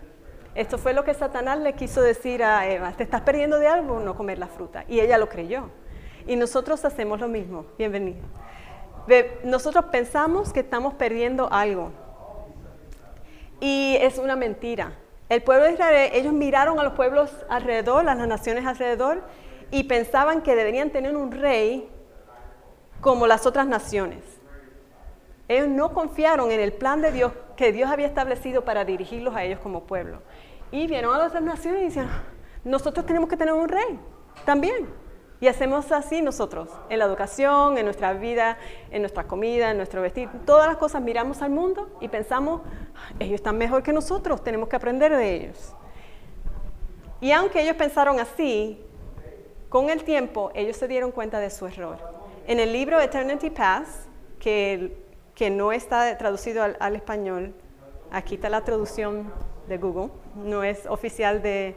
Esto 0.54 0.76
fue 0.78 0.92
lo 0.92 1.02
que 1.04 1.14
Satanás 1.14 1.58
le 1.58 1.72
quiso 1.72 2.02
decir 2.02 2.44
a 2.44 2.68
Eva, 2.68 2.92
te 2.92 3.02
estás 3.02 3.22
perdiendo 3.22 3.58
de 3.58 3.66
algo, 3.66 4.00
no 4.00 4.14
comer 4.14 4.38
la 4.38 4.46
fruta. 4.46 4.84
Y 4.86 5.00
ella 5.00 5.18
lo 5.18 5.28
creyó. 5.28 5.70
Y 6.26 6.36
nosotros 6.36 6.84
hacemos 6.84 7.20
lo 7.20 7.28
mismo. 7.28 7.66
Bienvenido. 7.78 8.20
Nosotros 9.44 9.86
pensamos 9.86 10.52
que 10.52 10.60
estamos 10.60 10.94
perdiendo 10.94 11.50
algo. 11.50 11.90
Y 13.60 13.96
es 14.00 14.18
una 14.18 14.36
mentira. 14.36 14.92
El 15.32 15.42
pueblo 15.42 15.64
de 15.64 15.72
Israel, 15.72 16.10
ellos 16.12 16.34
miraron 16.34 16.78
a 16.78 16.84
los 16.84 16.92
pueblos 16.92 17.34
alrededor, 17.48 18.06
a 18.06 18.14
las 18.14 18.28
naciones 18.28 18.66
alrededor, 18.66 19.22
y 19.70 19.84
pensaban 19.84 20.42
que 20.42 20.54
deberían 20.54 20.90
tener 20.90 21.16
un 21.16 21.32
rey 21.32 21.88
como 23.00 23.26
las 23.26 23.46
otras 23.46 23.66
naciones. 23.66 24.22
Ellos 25.48 25.68
no 25.68 25.94
confiaron 25.94 26.50
en 26.50 26.60
el 26.60 26.74
plan 26.74 27.00
de 27.00 27.12
Dios 27.12 27.32
que 27.56 27.72
Dios 27.72 27.90
había 27.90 28.08
establecido 28.08 28.66
para 28.66 28.84
dirigirlos 28.84 29.34
a 29.34 29.42
ellos 29.42 29.58
como 29.60 29.84
pueblo. 29.84 30.20
Y 30.70 30.86
vieron 30.86 31.14
a 31.14 31.16
las 31.16 31.28
otras 31.28 31.44
naciones 31.44 31.80
y 31.80 31.84
decían, 31.84 32.10
nosotros 32.62 33.06
tenemos 33.06 33.30
que 33.30 33.38
tener 33.38 33.54
un 33.54 33.70
rey 33.70 33.98
también. 34.44 34.86
Y 35.42 35.48
hacemos 35.48 35.90
así 35.90 36.22
nosotros, 36.22 36.68
en 36.88 37.00
la 37.00 37.04
educación, 37.04 37.76
en 37.76 37.84
nuestra 37.84 38.12
vida, 38.12 38.58
en 38.92 39.02
nuestra 39.02 39.24
comida, 39.24 39.72
en 39.72 39.76
nuestro 39.76 40.00
vestir, 40.00 40.28
todas 40.46 40.68
las 40.68 40.76
cosas 40.76 41.02
miramos 41.02 41.42
al 41.42 41.50
mundo 41.50 41.90
y 42.00 42.06
pensamos, 42.06 42.60
ellos 43.18 43.34
están 43.34 43.58
mejor 43.58 43.82
que 43.82 43.92
nosotros, 43.92 44.44
tenemos 44.44 44.68
que 44.68 44.76
aprender 44.76 45.16
de 45.16 45.34
ellos. 45.34 45.74
Y 47.20 47.32
aunque 47.32 47.60
ellos 47.60 47.74
pensaron 47.74 48.20
así, 48.20 48.78
con 49.68 49.90
el 49.90 50.04
tiempo, 50.04 50.52
ellos 50.54 50.76
se 50.76 50.86
dieron 50.86 51.10
cuenta 51.10 51.40
de 51.40 51.50
su 51.50 51.66
error. 51.66 51.98
En 52.46 52.60
el 52.60 52.72
libro 52.72 53.00
Eternity 53.00 53.50
Pass, 53.50 54.06
que, 54.38 54.96
que 55.34 55.50
no 55.50 55.72
está 55.72 56.16
traducido 56.18 56.62
al, 56.62 56.94
español, 56.94 57.52
aquí 58.12 58.36
está 58.36 58.48
la 58.48 58.60
traducción 58.60 59.32
de 59.66 59.76
Google, 59.76 60.10
no 60.36 60.62
es 60.62 60.86
oficial 60.86 61.42
de, 61.42 61.74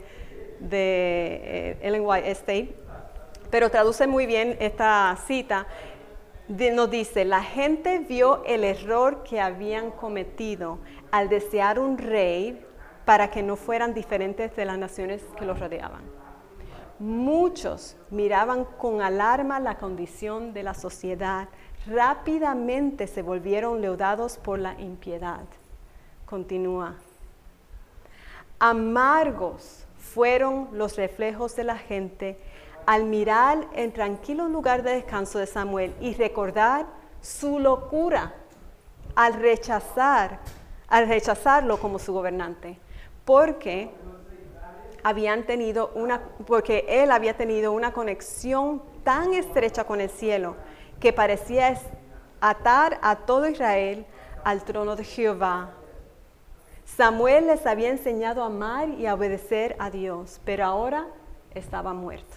de 0.60 1.40
eh, 1.42 1.78
Ellen 1.82 2.02
White 2.06 2.30
Estate, 2.30 2.85
pero 3.50 3.70
traduce 3.70 4.06
muy 4.06 4.26
bien 4.26 4.56
esta 4.60 5.16
cita. 5.26 5.66
nos 6.48 6.90
dice, 6.90 7.24
la 7.24 7.42
gente 7.42 8.00
vio 8.00 8.44
el 8.44 8.64
error 8.64 9.22
que 9.22 9.40
habían 9.40 9.90
cometido 9.90 10.78
al 11.10 11.28
desear 11.28 11.78
un 11.78 11.98
rey 11.98 12.64
para 13.04 13.30
que 13.30 13.42
no 13.42 13.56
fueran 13.56 13.94
diferentes 13.94 14.54
de 14.56 14.64
las 14.64 14.78
naciones 14.78 15.22
que 15.38 15.44
los 15.44 15.58
rodeaban. 15.58 16.02
Muchos 16.98 17.96
miraban 18.10 18.64
con 18.64 19.02
alarma 19.02 19.60
la 19.60 19.76
condición 19.76 20.54
de 20.54 20.62
la 20.62 20.72
sociedad. 20.72 21.48
Rápidamente 21.86 23.06
se 23.06 23.22
volvieron 23.22 23.82
leudados 23.82 24.38
por 24.38 24.58
la 24.58 24.80
impiedad. 24.80 25.44
Continúa. 26.24 26.96
Amargos 28.58 29.86
fueron 29.98 30.68
los 30.72 30.96
reflejos 30.96 31.54
de 31.54 31.64
la 31.64 31.76
gente 31.76 32.38
al 32.86 33.04
mirar 33.04 33.66
el 33.74 33.92
tranquilo 33.92 34.48
lugar 34.48 34.82
de 34.82 34.94
descanso 34.94 35.38
de 35.38 35.46
Samuel 35.46 35.94
y 36.00 36.14
recordar 36.14 36.86
su 37.20 37.58
locura 37.58 38.34
al 39.16 39.34
rechazar, 39.34 40.38
al 40.88 41.08
rechazarlo 41.08 41.78
como 41.78 41.98
su 41.98 42.12
gobernante. 42.12 42.78
Porque 43.24 43.90
habían 45.02 45.44
tenido 45.44 45.90
una, 45.94 46.20
porque 46.46 46.84
él 46.88 47.10
había 47.10 47.36
tenido 47.36 47.72
una 47.72 47.92
conexión 47.92 48.82
tan 49.04 49.34
estrecha 49.34 49.84
con 49.84 50.00
el 50.00 50.10
cielo 50.10 50.56
que 51.00 51.12
parecía 51.12 51.76
atar 52.40 52.98
a 53.02 53.16
todo 53.16 53.48
Israel 53.48 54.06
al 54.44 54.64
trono 54.64 54.96
de 54.96 55.04
Jehová. 55.04 55.70
Samuel 56.84 57.48
les 57.48 57.66
había 57.66 57.90
enseñado 57.90 58.42
a 58.42 58.46
amar 58.46 58.88
y 58.90 59.06
a 59.06 59.14
obedecer 59.14 59.74
a 59.80 59.90
Dios, 59.90 60.40
pero 60.44 60.64
ahora 60.64 61.08
estaba 61.52 61.92
muerto. 61.92 62.35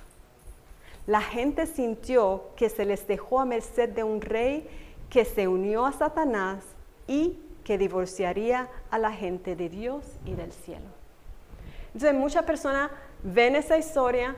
La 1.09 1.21
gente 1.21 1.65
sintió 1.65 2.51
que 2.55 2.69
se 2.69 2.85
les 2.85 3.07
dejó 3.07 3.39
a 3.39 3.45
merced 3.45 3.89
de 3.89 4.03
un 4.03 4.21
rey 4.21 4.69
que 5.09 5.25
se 5.25 5.47
unió 5.47 5.87
a 5.87 5.91
Satanás 5.91 6.63
y 7.07 7.39
que 7.63 7.79
divorciaría 7.79 8.69
a 8.91 8.99
la 8.99 9.11
gente 9.11 9.55
de 9.55 9.69
Dios 9.69 10.03
y 10.23 10.35
del 10.35 10.51
cielo. 10.51 10.85
Entonces 11.95 12.13
muchas 12.13 12.43
personas 12.43 12.91
ven 13.23 13.55
esa 13.55 13.79
historia, 13.79 14.35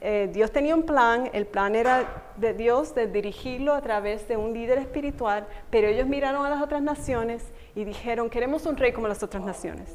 eh, 0.00 0.30
Dios 0.32 0.50
tenía 0.52 0.74
un 0.74 0.84
plan, 0.84 1.28
el 1.34 1.44
plan 1.44 1.74
era 1.74 2.32
de 2.38 2.54
Dios 2.54 2.94
de 2.94 3.06
dirigirlo 3.06 3.74
a 3.74 3.82
través 3.82 4.26
de 4.26 4.38
un 4.38 4.54
líder 4.54 4.78
espiritual, 4.78 5.46
pero 5.68 5.86
ellos 5.86 6.06
miraron 6.06 6.46
a 6.46 6.48
las 6.48 6.62
otras 6.62 6.80
naciones 6.80 7.44
y 7.74 7.84
dijeron, 7.84 8.30
queremos 8.30 8.64
un 8.64 8.78
rey 8.78 8.92
como 8.92 9.06
las 9.06 9.22
otras 9.22 9.44
naciones. 9.44 9.94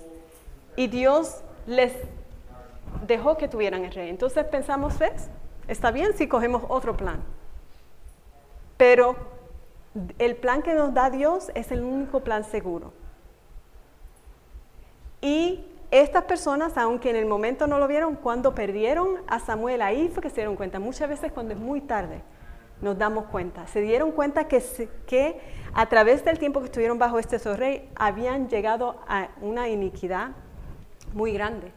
Y 0.75 0.85
Dios 0.85 1.41
les 1.65 1.93
dejó 3.07 3.38
que 3.38 3.47
tuvieran 3.47 3.85
el 3.85 3.91
rey. 3.91 4.12
Entonces 4.12 4.45
pensamos, 4.45 5.00
¿ves? 5.00 5.31
Está 5.67 5.91
bien 5.91 6.13
si 6.15 6.27
cogemos 6.27 6.63
otro 6.67 6.95
plan. 6.95 7.24
Pero 8.77 9.15
el 10.19 10.36
plan 10.36 10.62
que 10.62 10.74
nos 10.75 10.93
da 10.93 11.10
Dios 11.10 11.51
es 11.55 11.72
el 11.72 11.84
único 11.84 12.19
plan 12.22 12.43
seguro. 12.43 12.93
Y 15.22 15.65
estas 15.91 16.24
personas, 16.25 16.77
aunque 16.77 17.10
en 17.10 17.15
el 17.15 17.25
momento 17.25 17.67
no 17.67 17.79
lo 17.79 17.88
vieron, 17.88 18.15
cuando 18.15 18.53
perdieron 18.53 19.22
a 19.27 19.39
Samuel, 19.39 19.81
ahí 19.81 20.10
fue 20.10 20.22
que 20.22 20.29
se 20.29 20.36
dieron 20.36 20.55
cuenta. 20.55 20.79
Muchas 20.79 21.10
veces 21.10 21.31
cuando 21.31 21.53
es 21.53 21.60
muy 21.60 21.81
tarde 21.81 22.22
nos 22.81 22.98
damos 22.98 23.25
cuenta. 23.25 23.65
Se 23.67 23.81
dieron 23.81 24.12
cuenta 24.12 24.48
que, 24.48 24.62
que 25.07 25.39
a 25.74 25.86
través 25.88 26.25
del 26.25 26.38
tiempo 26.38 26.60
que 26.60 26.65
estuvieron 26.65 27.00
bajo 27.00 27.17
este 27.17 27.38
rey 27.55 27.89
habían 27.95 28.50
llegado 28.50 28.98
a 29.07 29.29
una 29.41 29.69
iniquidad 29.69 30.31
muy 31.13 31.31
grande 31.31 31.72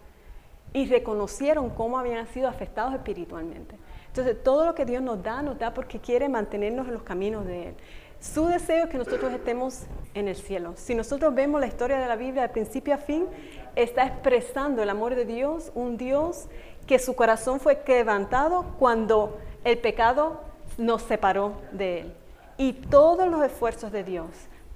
y 0.79 0.87
reconocieron 0.87 1.71
cómo 1.71 1.99
habían 1.99 2.29
sido 2.29 2.49
afectados 2.49 2.95
espiritualmente. 2.95 3.75
Entonces, 4.07 4.41
todo 4.45 4.65
lo 4.65 4.77
que 4.77 4.85
Dios 4.85 5.03
nos 5.03 5.21
da, 5.21 5.43
nos 5.43 5.59
da 5.59 5.75
porque 5.75 5.99
quiere 5.99 6.29
mantenernos 6.29 6.87
en 6.87 6.95
los 6.95 7.03
caminos 7.03 7.45
de 7.47 7.71
Él. 7.71 7.75
Su 8.21 8.47
deseo 8.47 8.85
es 8.85 8.91
que 8.91 8.97
nosotros 8.97 9.33
estemos 9.33 9.87
en 10.15 10.29
el 10.29 10.37
cielo. 10.37 10.75
Si 10.77 10.95
nosotros 10.95 11.35
vemos 11.35 11.61
la 11.61 11.67
historia 11.67 11.99
de 11.99 12.07
la 12.07 12.15
Biblia 12.15 12.43
de 12.43 12.49
principio 12.51 12.95
a 12.95 12.99
fin, 12.99 13.27
está 13.75 14.07
expresando 14.07 14.81
el 14.81 14.89
amor 14.89 15.17
de 15.17 15.25
Dios, 15.25 15.73
un 15.75 15.97
Dios 15.97 16.47
que 16.87 17.01
su 17.01 17.17
corazón 17.17 17.59
fue 17.59 17.81
quebrantado 17.81 18.65
cuando 18.79 19.37
el 19.65 19.79
pecado 19.79 20.43
nos 20.77 21.03
separó 21.03 21.55
de 21.73 22.03
Él. 22.03 22.15
Y 22.57 22.73
todos 22.73 23.27
los 23.27 23.45
esfuerzos 23.45 23.91
de 23.91 24.05
Dios, 24.05 24.29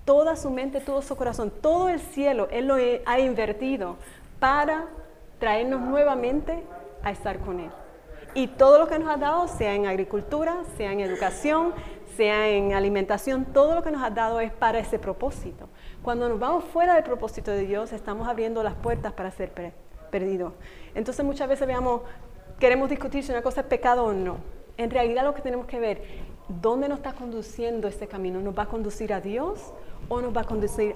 toda 0.04 0.34
su 0.34 0.50
mente, 0.50 0.80
todo 0.80 1.00
su 1.00 1.14
corazón, 1.14 1.52
todo 1.60 1.88
el 1.88 2.00
cielo, 2.00 2.48
Él 2.50 2.66
lo 2.66 2.74
ha 3.06 3.20
invertido 3.20 3.98
para 4.40 4.88
traernos 5.42 5.80
nuevamente 5.80 6.62
a 7.02 7.10
estar 7.10 7.40
con 7.40 7.58
Él. 7.58 7.72
Y 8.32 8.46
todo 8.46 8.78
lo 8.78 8.86
que 8.86 8.96
nos 9.00 9.12
ha 9.12 9.16
dado, 9.16 9.48
sea 9.48 9.74
en 9.74 9.86
agricultura, 9.86 10.58
sea 10.76 10.92
en 10.92 11.00
educación, 11.00 11.72
sea 12.16 12.48
en 12.48 12.74
alimentación, 12.74 13.46
todo 13.46 13.74
lo 13.74 13.82
que 13.82 13.90
nos 13.90 14.04
ha 14.04 14.10
dado 14.10 14.38
es 14.38 14.52
para 14.52 14.78
ese 14.78 15.00
propósito. 15.00 15.68
Cuando 16.00 16.28
nos 16.28 16.38
vamos 16.38 16.62
fuera 16.62 16.94
del 16.94 17.02
propósito 17.02 17.50
de 17.50 17.66
Dios, 17.66 17.92
estamos 17.92 18.28
abriendo 18.28 18.62
las 18.62 18.74
puertas 18.74 19.14
para 19.14 19.32
ser 19.32 19.50
perdidos. 20.12 20.52
Entonces 20.94 21.24
muchas 21.24 21.48
veces 21.48 21.66
veamos, 21.66 22.02
queremos 22.60 22.88
discutir 22.88 23.24
si 23.24 23.32
una 23.32 23.42
cosa 23.42 23.62
es 23.62 23.66
pecado 23.66 24.04
o 24.04 24.12
no. 24.12 24.36
En 24.76 24.90
realidad 24.90 25.24
lo 25.24 25.34
que 25.34 25.42
tenemos 25.42 25.66
que 25.66 25.80
ver, 25.80 26.02
¿dónde 26.46 26.88
nos 26.88 26.98
está 26.98 27.14
conduciendo 27.14 27.88
este 27.88 28.06
camino? 28.06 28.40
¿Nos 28.40 28.56
va 28.56 28.62
a 28.62 28.68
conducir 28.68 29.12
a 29.12 29.20
Dios 29.20 29.74
o 30.08 30.20
nos 30.20 30.32
va 30.36 30.42
a 30.42 30.44
conducir 30.44 30.94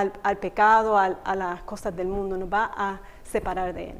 al, 0.00 0.38
pecado, 0.38 0.98
a 0.98 1.34
las 1.34 1.62
cosas 1.62 1.94
del 1.94 2.08
mundo? 2.08 2.36
Nos 2.36 2.52
va 2.52 2.70
a 2.76 3.00
separar 3.22 3.74
de 3.74 3.90
Él. 3.90 3.98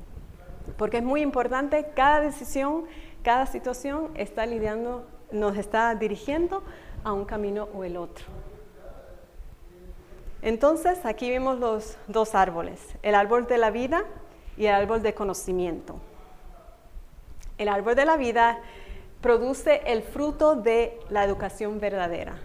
Porque 0.76 0.98
es 0.98 1.02
muy 1.02 1.20
importante, 1.20 1.90
cada 1.94 2.20
decisión, 2.20 2.84
cada 3.22 3.46
situación 3.46 4.10
está 4.14 4.46
lidiando, 4.46 5.06
nos 5.30 5.56
está 5.56 5.94
dirigiendo 5.94 6.62
a 7.04 7.12
un 7.12 7.24
camino 7.24 7.68
o 7.74 7.84
el 7.84 7.96
otro. 7.96 8.24
Entonces, 10.42 11.04
aquí 11.06 11.30
vemos 11.30 11.58
los 11.58 11.96
dos 12.06 12.34
árboles, 12.34 12.80
el 13.02 13.14
árbol 13.14 13.46
de 13.46 13.58
la 13.58 13.70
vida 13.70 14.04
y 14.56 14.66
el 14.66 14.74
árbol 14.74 15.02
de 15.02 15.14
conocimiento. 15.14 15.96
El 17.56 17.68
árbol 17.68 17.94
de 17.94 18.04
la 18.04 18.16
vida 18.16 18.58
produce 19.20 19.80
el 19.86 20.02
fruto 20.02 20.54
de 20.54 20.98
la 21.08 21.24
educación 21.24 21.80
verdadera. 21.80 22.36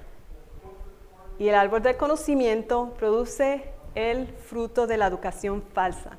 Y 1.40 1.48
el 1.48 1.56
árbol 1.56 1.82
del 1.82 1.96
conocimiento 1.96 2.94
produce 3.00 3.64
el 3.96 4.28
fruto 4.28 4.86
de 4.88 4.98
la 4.98 5.08
educación 5.08 5.64
falsa. 5.74 6.18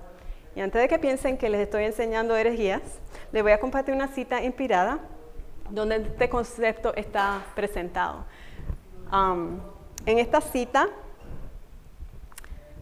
Y 0.57 0.61
antes 0.61 0.81
de 0.81 0.89
que 0.89 0.99
piensen 0.99 1.37
que 1.37 1.49
les 1.49 1.61
estoy 1.61 1.85
enseñando 1.85 2.35
herejías, 2.37 2.83
les 3.31 3.43
voy 3.43 3.53
a 3.53 3.61
compartir 3.61 3.95
una 3.95 4.09
cita 4.09 4.43
inspirada 4.43 4.99
donde 5.69 5.97
este 5.97 6.29
concepto 6.29 6.95
está 6.95 7.45
presentado. 7.55 8.25
En 9.12 10.19
esta 10.19 10.41
cita, 10.41 10.89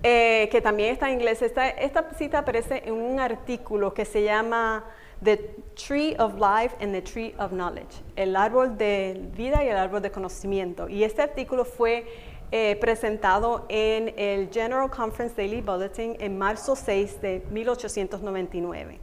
eh, 0.02 0.48
que 0.52 0.60
también 0.60 0.92
está 0.92 1.08
en 1.08 1.14
inglés, 1.14 1.42
esta, 1.42 1.68
esta 1.68 2.14
cita 2.14 2.38
aparece 2.38 2.82
en 2.86 2.94
un 2.94 3.18
artículo 3.18 3.92
que 3.92 4.04
se 4.04 4.22
llama 4.22 4.84
The 5.22 5.36
Tree 5.74 6.14
of 6.18 6.34
Life 6.34 6.76
and 6.80 6.92
the 6.92 7.02
Tree 7.02 7.34
of 7.38 7.50
Knowledge, 7.50 8.02
el 8.14 8.36
árbol 8.36 8.78
de 8.78 9.20
vida 9.36 9.64
y 9.64 9.68
el 9.68 9.76
árbol 9.76 10.00
de 10.00 10.12
conocimiento. 10.12 10.88
Y 10.88 11.02
este 11.02 11.22
artículo 11.22 11.64
fue 11.64 12.06
eh, 12.50 12.76
presentado 12.80 13.66
en 13.68 14.14
el 14.16 14.50
General 14.50 14.90
Conference 14.90 15.36
Daily 15.36 15.60
Bulletin 15.60 16.16
en 16.18 16.38
marzo 16.38 16.74
6 16.76 17.20
de 17.20 17.46
1899. 17.50 19.00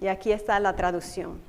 Y 0.00 0.06
aquí 0.06 0.30
está 0.30 0.60
la 0.60 0.76
traducción. 0.76 1.40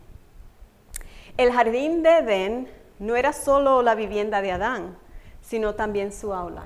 El 1.38 1.52
jardín 1.52 2.02
de 2.02 2.18
Edén 2.18 2.70
no 2.98 3.16
era 3.16 3.32
solo 3.32 3.82
la 3.84 3.96
vivienda 3.96 4.42
de 4.42 4.52
Adán, 4.52 4.98
sino 5.42 5.76
también 5.76 6.12
su 6.12 6.34
aula. 6.34 6.64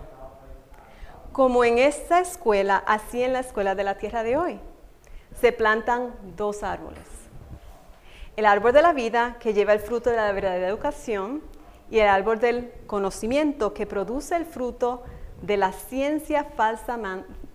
Como 1.33 1.63
en 1.63 1.77
esta 1.77 2.19
escuela, 2.19 2.83
así 2.87 3.21
en 3.21 3.33
la 3.33 3.41
escuela 3.41 3.75
de 3.75 3.83
la 3.83 3.97
tierra 3.97 4.23
de 4.23 4.37
hoy, 4.37 4.59
se 5.39 5.51
plantan 5.51 6.15
dos 6.37 6.63
árboles. 6.63 7.03
El 8.35 8.45
árbol 8.45 8.71
de 8.73 8.81
la 8.81 8.93
vida, 8.93 9.35
que 9.39 9.53
lleva 9.53 9.73
el 9.73 9.79
fruto 9.79 10.09
de 10.09 10.15
la 10.15 10.31
verdadera 10.31 10.67
educación, 10.67 11.41
y 11.93 11.99
el 11.99 12.07
árbol 12.07 12.39
del 12.39 12.71
conocimiento 12.87 13.75
que 13.75 13.85
produce 13.85 14.35
el 14.35 14.45
fruto 14.45 15.03
de 15.43 15.57
la 15.57 15.71
ciencia 15.71 16.47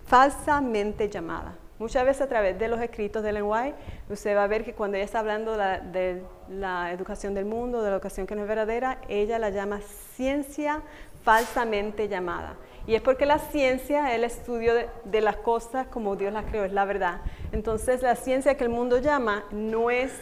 falsamente 0.07 1.09
llamada. 1.09 1.57
Muchas 1.81 2.05
veces 2.05 2.23
a 2.23 2.29
través 2.29 2.57
de 2.57 2.69
los 2.69 2.81
escritos 2.81 3.25
de 3.25 3.43
White, 3.43 3.75
usted 4.09 4.37
va 4.37 4.45
a 4.45 4.47
ver 4.47 4.65
que 4.65 4.75
cuando 4.75 4.97
ella 4.97 5.05
está 5.05 5.19
hablando 5.19 5.57
de 5.57 6.23
la 6.51 6.93
educación 6.93 7.35
del 7.35 7.47
mundo, 7.47 7.83
de 7.83 7.91
la 7.91 7.97
educación 7.97 8.29
que 8.29 8.37
no 8.37 8.43
es 8.43 8.49
verdadera, 8.49 8.99
ella 9.09 9.41
la 9.41 9.51
llama 9.51 9.81
ciencia 10.15 10.83
falsamente 11.25 12.07
llamada. 12.07 12.55
Y 12.87 12.95
es 12.95 13.03
porque 13.03 13.27
la 13.27 13.41
ciencia 13.41 14.11
es 14.11 14.15
el 14.15 14.23
estudio 14.25 14.73
de, 14.73 14.89
de, 15.05 15.21
las 15.21 15.37
cosas 15.39 15.89
como 15.89 16.15
Dios 16.15 16.33
las 16.33 16.45
creó, 16.45 16.65
es 16.65 16.73
la 16.73 16.85
verdad. 16.85 17.23
Entonces 17.51 18.03
la 18.03 18.15
ciencia 18.15 18.57
que 18.57 18.63
el 18.63 18.71
mundo 18.71 18.99
llama 18.99 19.43
no 19.51 19.91
es 19.91 20.13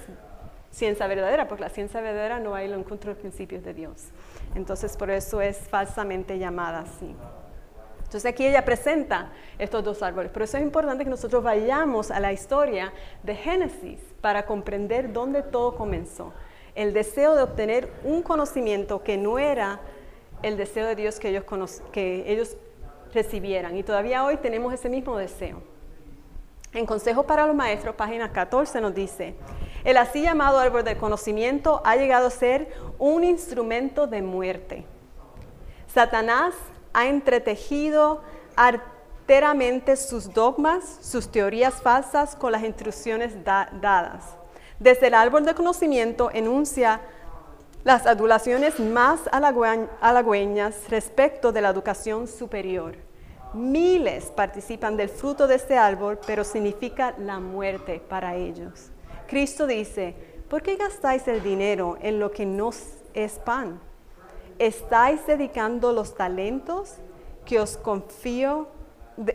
ciencia 0.77 1.07
verdadera, 1.07 1.49
porque 1.49 1.63
la 1.63 1.71
ciencia 1.71 2.03
verdadera 2.03 2.39
no 2.39 2.55
hay 2.55 2.69
lo 2.69 2.77
encuentro 2.77 3.11
los 3.11 3.19
principios 3.19 3.65
de 3.65 3.73
Dios. 3.73 4.09
Entonces, 4.55 4.95
por 4.97 5.11
eso 5.11 5.41
es 5.41 5.57
falsamente 5.57 6.39
llamada 6.39 6.81
así. 6.81 7.15
Entonces 8.01 8.27
aquí 8.27 8.47
ella 8.47 8.65
presenta 8.65 9.33
estos 9.59 9.83
dos 9.83 10.03
árboles. 10.03 10.31
Por 10.31 10.43
eso 10.43 10.59
es 10.59 10.63
importante 10.63 11.03
que 11.03 11.11
nosotros 11.11 11.43
vayamos 11.43 12.11
a 12.11 12.21
la 12.21 12.33
historia 12.33 12.93
de 13.25 13.35
Génesis 13.35 13.99
para 14.21 14.47
comprender 14.47 15.13
dónde 15.13 15.43
todo 15.43 15.75
comenzó. 15.75 16.33
El 16.77 16.93
deseo 16.93 17.35
de 17.35 17.43
obtener 17.43 17.91
un 18.05 18.23
conocimiento 18.23 19.03
que 19.03 19.17
no 19.17 19.39
era 19.39 19.81
el 20.43 20.57
deseo 20.57 20.87
de 20.87 20.95
Dios 20.95 21.19
que 21.19 21.31
ellos, 21.31 21.83
que 21.91 22.31
ellos 22.31 22.57
recibieran. 23.13 23.77
Y 23.77 23.83
todavía 23.83 24.25
hoy 24.25 24.37
tenemos 24.37 24.73
ese 24.73 24.89
mismo 24.89 25.17
deseo. 25.17 25.63
En 26.73 26.87
Consejo 26.87 27.25
para 27.25 27.47
los 27.47 27.57
Maestros, 27.57 27.97
página 27.97 28.31
14, 28.31 28.81
nos 28.83 28.95
dice, 28.95 29.35
el 29.85 29.97
así 29.97 30.23
llamado 30.23 30.59
árbol 30.59 30.85
del 30.85 30.97
conocimiento 30.97 31.81
ha 31.85 31.97
llegado 31.97 32.27
a 32.27 32.31
ser 32.31 32.73
un 32.99 33.25
instrumento 33.25 34.07
de 34.07 34.23
muerte. 34.23 34.85
Satanás 35.93 36.55
ha 36.93 37.07
entretejido 37.07 38.23
arteramente 38.57 39.97
sus 39.97 40.33
dogmas, 40.33 40.99
sus 41.01 41.31
teorías 41.31 41.75
falsas 41.75 42.37
con 42.37 42.53
las 42.53 42.65
instrucciones 42.65 43.45
dadas. 43.45 44.37
Desde 44.79 45.07
el 45.07 45.15
árbol 45.15 45.45
del 45.45 45.55
conocimiento 45.55 46.31
enuncia 46.33 47.01
las 47.85 48.07
adulaciones 48.07 48.81
más 48.81 49.21
halagüeñas 50.01 50.89
respecto 50.91 51.53
de 51.53 51.63
la 51.63 51.69
educación 51.69 52.27
superior. 52.27 52.97
Miles 53.55 54.27
participan 54.27 54.97
del 54.97 55.09
fruto 55.09 55.47
de 55.47 55.55
este 55.55 55.79
árbol, 55.79 56.19
pero 56.27 56.45
significa 56.45 57.15
la 57.17 57.39
muerte 57.39 58.03
para 58.07 58.35
ellos. 58.35 58.91
Cristo 59.27 59.67
dice, 59.67 60.15
¿por 60.49 60.63
qué 60.63 60.77
gastáis 60.77 61.27
el 61.29 61.43
dinero 61.43 61.99
en 62.01 62.21
lo 62.21 62.31
que 62.31 62.47
no 62.47 62.71
es 63.15 63.39
pan? 63.39 63.81
¿Estáis 64.59 65.27
dedicando 65.27 65.93
los 65.93 66.15
talentos 66.15 66.97
que 67.45 67.61
os 67.61 67.77
confío 67.77 68.69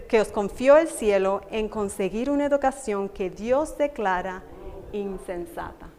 que 0.08 0.22
os 0.22 0.28
confió 0.28 0.78
el 0.78 0.88
cielo 0.88 1.42
en 1.50 1.68
conseguir 1.68 2.30
una 2.30 2.46
educación 2.46 3.10
que 3.10 3.32
Dios 3.32 3.78
declara 3.80 4.44
insensata? 4.92 5.90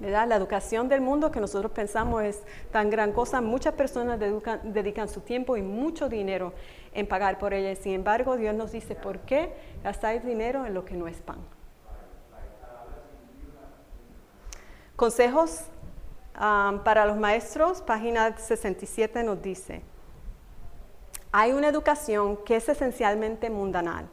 La 0.00 0.36
educación 0.36 0.90
del 0.90 1.00
mundo 1.00 1.30
que 1.30 1.40
nosotros 1.40 1.72
pensamos 1.72 2.22
es 2.22 2.42
tan 2.70 2.90
gran 2.90 3.12
cosa, 3.12 3.40
muchas 3.40 3.72
personas 3.72 4.20
dedican, 4.20 5.08
su 5.08 5.22
tiempo 5.22 5.56
y 5.56 5.62
mucho 5.62 6.10
dinero 6.10 6.52
en 6.92 7.06
pagar 7.06 7.38
por 7.38 7.54
ella. 7.54 7.74
Sin 7.74 7.94
embargo, 7.94 8.36
Dios 8.36 8.54
nos 8.54 8.72
dice, 8.72 8.94
¿por 8.94 9.20
qué 9.20 9.54
gastáis 9.82 10.22
dinero 10.22 10.66
en 10.66 10.74
lo 10.74 10.84
que 10.84 10.94
no 10.94 11.08
es 11.08 11.16
pan? 11.22 11.38
Consejos 14.96 15.60
um, 16.36 16.78
para 16.82 17.04
los 17.04 17.18
maestros, 17.18 17.82
página 17.82 18.34
67 18.34 19.22
nos 19.22 19.42
dice, 19.42 19.82
hay 21.30 21.52
una 21.52 21.68
educación 21.68 22.38
que 22.38 22.56
es 22.56 22.66
esencialmente 22.66 23.50
mundanal. 23.50 24.08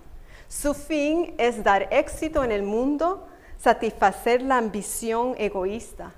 Su 0.50 0.74
fin 0.74 1.36
es 1.38 1.64
dar 1.64 1.88
éxito 1.90 2.44
en 2.44 2.52
el 2.52 2.64
mundo, 2.64 3.26
satisfacer 3.58 4.42
la 4.42 4.58
ambición 4.58 5.36
egoísta. 5.38 6.12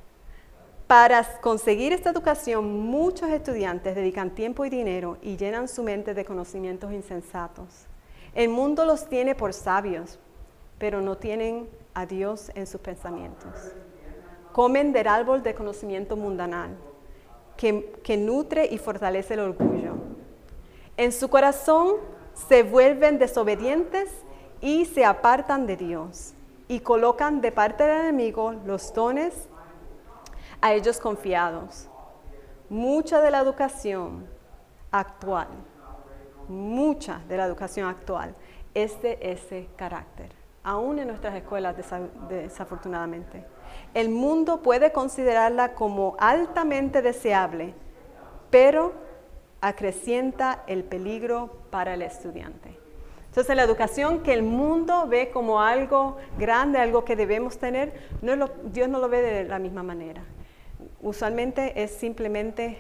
Para 0.88 1.24
conseguir 1.42 1.94
esta 1.94 2.10
educación, 2.10 2.88
muchos 2.88 3.30
estudiantes 3.30 3.94
dedican 3.94 4.32
tiempo 4.32 4.66
y 4.66 4.72
dinero 4.72 5.20
y 5.22 5.38
llenan 5.38 5.68
su 5.68 5.84
mente 5.84 6.16
de 6.16 6.26
conocimientos 6.26 6.92
insensatos. 6.92 7.86
El 8.34 8.50
mundo 8.50 8.84
los 8.84 9.08
tiene 9.08 9.36
por 9.36 9.54
sabios, 9.54 10.18
pero 10.80 11.02
no 11.02 11.18
tienen 11.18 11.70
a 11.94 12.08
Dios 12.08 12.52
en 12.56 12.66
sus 12.66 12.82
pensamientos. 12.82 13.52
Comen 14.56 14.94
del 14.94 15.10
árbol 15.10 15.44
de 15.44 15.54
conocimiento 15.54 16.16
mundanal, 16.16 16.78
que, 17.58 17.92
que 18.02 18.16
nutre 18.16 18.66
y 18.72 18.78
fortalece 18.78 19.34
el 19.34 19.42
orgullo. 19.42 19.96
En 20.96 21.12
su 21.12 21.30
corazón 21.30 21.96
se 22.48 22.64
vuelven 22.64 23.20
desobedientes 23.20 24.10
y 24.62 24.86
se 24.86 25.04
apartan 25.04 25.68
de 25.68 25.76
Dios 25.76 26.36
y 26.70 26.80
colocan 26.80 27.42
de 27.42 27.52
parte 27.52 27.84
del 27.84 28.00
enemigo 28.00 28.54
los 28.66 28.94
dones 28.94 29.50
a 30.62 30.74
ellos 30.74 31.02
confiados. 31.02 31.90
Mucha 32.70 33.20
de 33.20 33.32
la 33.32 33.40
educación 33.40 34.26
actual, 34.90 35.50
mucha 36.48 37.20
de 37.28 37.36
la 37.36 37.46
educación 37.46 37.90
actual 37.90 38.34
es 38.74 39.02
de 39.02 39.18
ese 39.22 39.68
carácter, 39.76 40.30
aún 40.64 40.98
en 41.00 41.10
nuestras 41.10 41.36
escuelas 41.36 41.76
desafortunadamente. 42.30 43.55
El 43.94 44.10
mundo 44.10 44.62
puede 44.62 44.92
considerarla 44.92 45.74
como 45.74 46.16
altamente 46.20 47.02
deseable, 47.02 47.74
pero 48.50 48.94
acrecienta 49.62 50.64
el 50.68 50.84
peligro 50.84 51.58
para 51.72 51.94
el 51.94 52.02
estudiante. 52.02 52.78
Entonces 53.28 53.56
la 53.56 53.64
educación 53.64 54.24
que 54.24 54.34
el 54.34 54.44
mundo 54.44 55.08
ve 55.08 55.30
como 55.30 55.62
algo 55.62 56.18
grande, 56.38 56.80
algo 56.80 57.04
que 57.04 57.16
debemos 57.16 57.58
tener, 57.58 57.94
Dios 58.22 58.88
no 58.88 59.00
lo 59.00 59.10
ve 59.10 59.22
de 59.22 59.44
la 59.44 59.60
misma 59.60 59.84
manera. 59.84 60.24
Usualmente 61.02 61.84
es 61.84 61.92
simplemente 61.92 62.78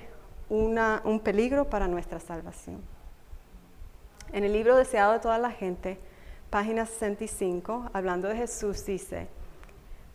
un 0.50 1.20
peligro 1.24 1.70
para 1.70 1.88
nuestra 1.88 2.20
salvación. 2.20 2.82
En 4.32 4.44
el 4.44 4.54
libro 4.54 4.76
Deseado 4.76 5.14
de 5.14 5.20
toda 5.20 5.38
la 5.38 5.52
gente, 5.52 5.98
página 6.50 6.86
65, 6.86 7.90
hablando 7.92 8.28
de 8.28 8.38
Jesús, 8.38 8.86
dice, 8.86 9.28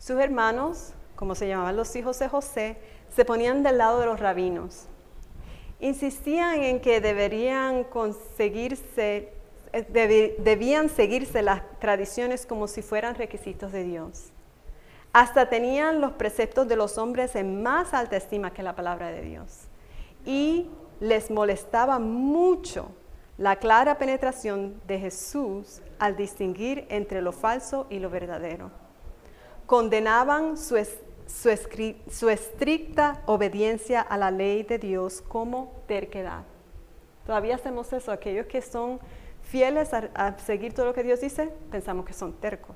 sus 0.01 0.19
hermanos, 0.19 0.93
como 1.15 1.35
se 1.35 1.47
llamaban 1.47 1.75
los 1.77 1.95
hijos 1.95 2.17
de 2.17 2.27
José, 2.27 2.75
se 3.15 3.23
ponían 3.23 3.61
del 3.61 3.77
lado 3.77 3.99
de 3.99 4.07
los 4.07 4.19
rabinos. 4.19 4.87
Insistían 5.79 6.63
en 6.63 6.81
que 6.81 6.99
deberían 7.01 7.83
conseguirse, 7.83 9.31
eh, 9.73 10.35
debían 10.39 10.89
seguirse 10.89 11.43
las 11.43 11.61
tradiciones 11.79 12.47
como 12.47 12.67
si 12.67 12.81
fueran 12.81 13.13
requisitos 13.13 13.71
de 13.71 13.83
Dios. 13.83 14.31
Hasta 15.13 15.49
tenían 15.49 16.01
los 16.01 16.13
preceptos 16.13 16.67
de 16.67 16.77
los 16.77 16.97
hombres 16.97 17.35
en 17.35 17.61
más 17.61 17.93
alta 17.93 18.17
estima 18.17 18.53
que 18.53 18.63
la 18.63 18.75
palabra 18.75 19.11
de 19.11 19.21
Dios. 19.21 19.65
Y 20.25 20.67
les 20.99 21.29
molestaba 21.29 21.99
mucho 21.99 22.89
la 23.37 23.57
clara 23.57 23.99
penetración 23.99 24.81
de 24.87 24.97
Jesús 24.97 25.83
al 25.99 26.15
distinguir 26.15 26.87
entre 26.89 27.21
lo 27.21 27.31
falso 27.31 27.85
y 27.91 27.99
lo 27.99 28.09
verdadero. 28.09 28.80
Condenaban 29.71 30.57
su, 30.57 30.75
su, 31.27 32.29
estricta 32.29 33.21
obediencia 33.25 34.01
a 34.01 34.17
la 34.17 34.29
ley 34.29 34.63
de 34.63 34.77
Dios 34.77 35.23
como 35.25 35.71
terquedad. 35.87 36.43
Todavía 37.25 37.55
hacemos 37.55 37.93
eso, 37.93 38.11
aquellos 38.11 38.47
que 38.47 38.61
son 38.61 38.99
fieles 39.43 39.93
a, 39.93 40.09
a 40.13 40.37
seguir 40.39 40.73
todo 40.73 40.87
lo 40.87 40.93
que 40.93 41.03
Dios 41.03 41.21
dice, 41.21 41.53
pensamos 41.71 42.05
que 42.05 42.11
son 42.11 42.33
tercos. 42.33 42.75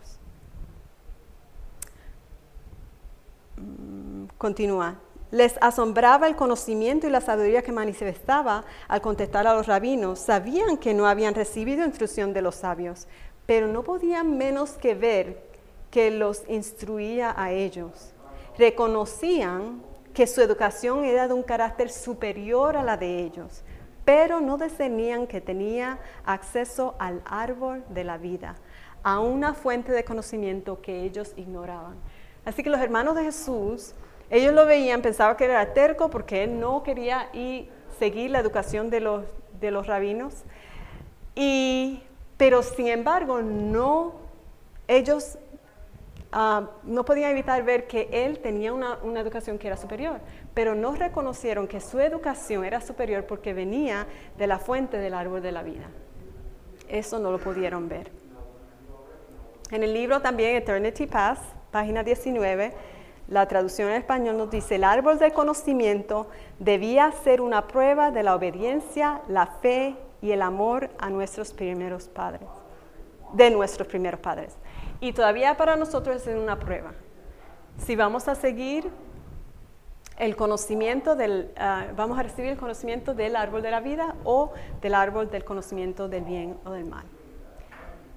Mm, 3.58 4.28
continúa. 4.38 4.96
Les 5.32 5.58
asombraba 5.60 6.28
el 6.28 6.38
conocimiento 6.38 7.08
y 7.08 7.10
la 7.10 7.20
sabiduría 7.20 7.62
que 7.62 7.74
manifestaba 7.74 8.64
al 8.88 9.02
contestar 9.02 9.46
a 9.48 9.54
los 9.54 9.68
rabinos. 9.68 10.20
Sabían 10.20 10.78
que 10.78 10.94
no 10.94 11.08
habían 11.08 11.36
recibido 11.36 11.84
instrucción 11.84 12.32
de 12.32 12.42
los 12.42 12.56
sabios, 12.56 13.06
pero 13.46 13.68
no 13.68 13.84
podían 13.84 14.38
menos 14.38 14.78
que 14.78 14.96
ver 14.96 15.55
que 15.96 16.12
los 16.12 16.44
instruía 16.50 17.34
a 17.38 17.54
ellos. 17.54 18.14
Reconocían 18.58 19.82
que 20.14 20.28
su 20.28 20.42
educación 20.42 21.06
era 21.06 21.30
de 21.30 21.34
un 21.34 21.42
carácter 21.42 21.90
superior 21.90 22.76
a 22.76 22.84
la 22.84 22.98
de 22.98 23.20
ellos, 23.20 23.64
pero 24.04 24.42
no 24.42 24.58
discernían 24.58 25.26
que 25.26 25.40
tenía 25.40 26.00
acceso 26.26 26.96
al 27.00 27.22
árbol 27.24 27.86
de 27.88 28.04
la 28.04 28.18
vida, 28.18 28.56
a 29.04 29.22
una 29.22 29.54
fuente 29.54 29.94
de 29.94 30.04
conocimiento 30.04 30.82
que 30.82 31.04
ellos 31.04 31.32
ignoraban. 31.38 31.96
Así 32.44 32.62
que 32.62 32.70
los 32.70 32.82
hermanos 32.82 33.16
de 33.16 33.24
Jesús 33.24 33.94
ellos 34.30 34.54
lo 34.54 34.66
veían, 34.66 35.02
pensaban 35.02 35.38
que 35.38 35.46
era 35.46 35.74
terco 35.74 36.10
porque 36.10 36.44
él 36.44 36.60
no 36.60 36.84
quería 36.84 37.30
ir, 37.32 37.70
seguir 38.00 38.32
la 38.32 38.40
educación 38.40 38.90
de 38.90 39.00
los, 39.00 39.24
de 39.62 39.72
los 39.72 39.88
rabinos. 39.88 40.44
Y, 41.36 42.04
pero 42.36 42.64
sin 42.64 42.88
embargo, 42.88 43.42
no, 43.42 44.26
ellos 44.90 45.38
ah, 46.32 46.70
no 46.84 47.06
podían 47.06 47.32
evitar 47.32 47.64
ver 47.64 47.88
que 47.88 48.10
él 48.12 48.40
tenía 48.40 48.74
una, 48.74 49.00
educación 49.20 49.58
que 49.58 49.68
era 49.68 49.78
superior, 49.78 50.20
pero 50.54 50.76
no 50.76 50.96
reconocieron 50.96 51.68
que 51.68 51.80
su 51.80 52.00
educación 52.00 52.66
era 52.66 52.82
superior 52.82 53.26
porque 53.26 53.54
venía 53.54 54.08
de 54.38 54.48
la 54.48 54.60
fuente 54.60 54.98
del 54.98 55.14
árbol 55.14 55.42
de 55.42 55.52
la 55.52 55.64
vida. 55.64 55.90
Eso 56.88 57.20
no 57.20 57.32
lo 57.32 57.40
pudieron 57.40 57.90
ver. 57.90 58.12
En 59.72 59.84
el 59.84 59.94
libro 59.94 60.22
también 60.22 60.56
Eternity 60.56 61.08
Pass, 61.08 61.40
página 61.72 62.04
19, 62.04 62.74
la 63.28 63.48
traducción 63.48 63.90
en 63.90 63.96
español 63.96 64.38
nos 64.38 64.52
dice, 64.52 64.76
el 64.76 64.84
árbol 64.84 65.18
del 65.18 65.34
conocimiento 65.34 66.28
debía 66.60 67.12
ser 67.24 67.42
una 67.42 67.68
prueba 67.68 68.12
de 68.12 68.22
la 68.22 68.36
obediencia, 68.36 69.22
la 69.28 69.48
fe 69.48 69.96
y 70.22 70.32
el 70.32 70.44
amor 70.44 70.90
a 71.00 71.10
nuestros 71.10 71.52
primeros 71.52 72.08
padres, 72.08 72.48
de 73.34 73.50
nuestros 73.50 73.88
primeros 73.88 74.20
padres. 74.20 74.56
Y 75.00 75.14
todavía 75.14 75.58
para 75.58 75.76
nosotros 75.76 76.26
es 76.28 76.36
una 76.36 76.60
prueba. 76.60 76.94
Si 77.78 77.96
vamos 77.96 78.28
a 78.28 78.36
seguir 78.36 78.90
el 80.18 80.36
conocimiento 80.36 81.16
del, 81.16 81.52
ah, 81.58 81.88
vamos 81.96 82.18
a 82.18 82.24
recibir 82.24 82.52
el 82.52 82.58
conocimiento 82.58 83.14
del 83.14 83.36
árbol 83.36 83.62
de 83.62 83.72
la 83.72 83.82
vida 83.82 84.16
o 84.24 84.54
del 84.82 84.96
árbol 84.96 85.30
del 85.30 85.44
conocimiento 85.44 86.08
del 86.08 86.24
bien 86.24 86.58
o 86.66 86.72
del 86.72 86.86
mal. 86.86 87.06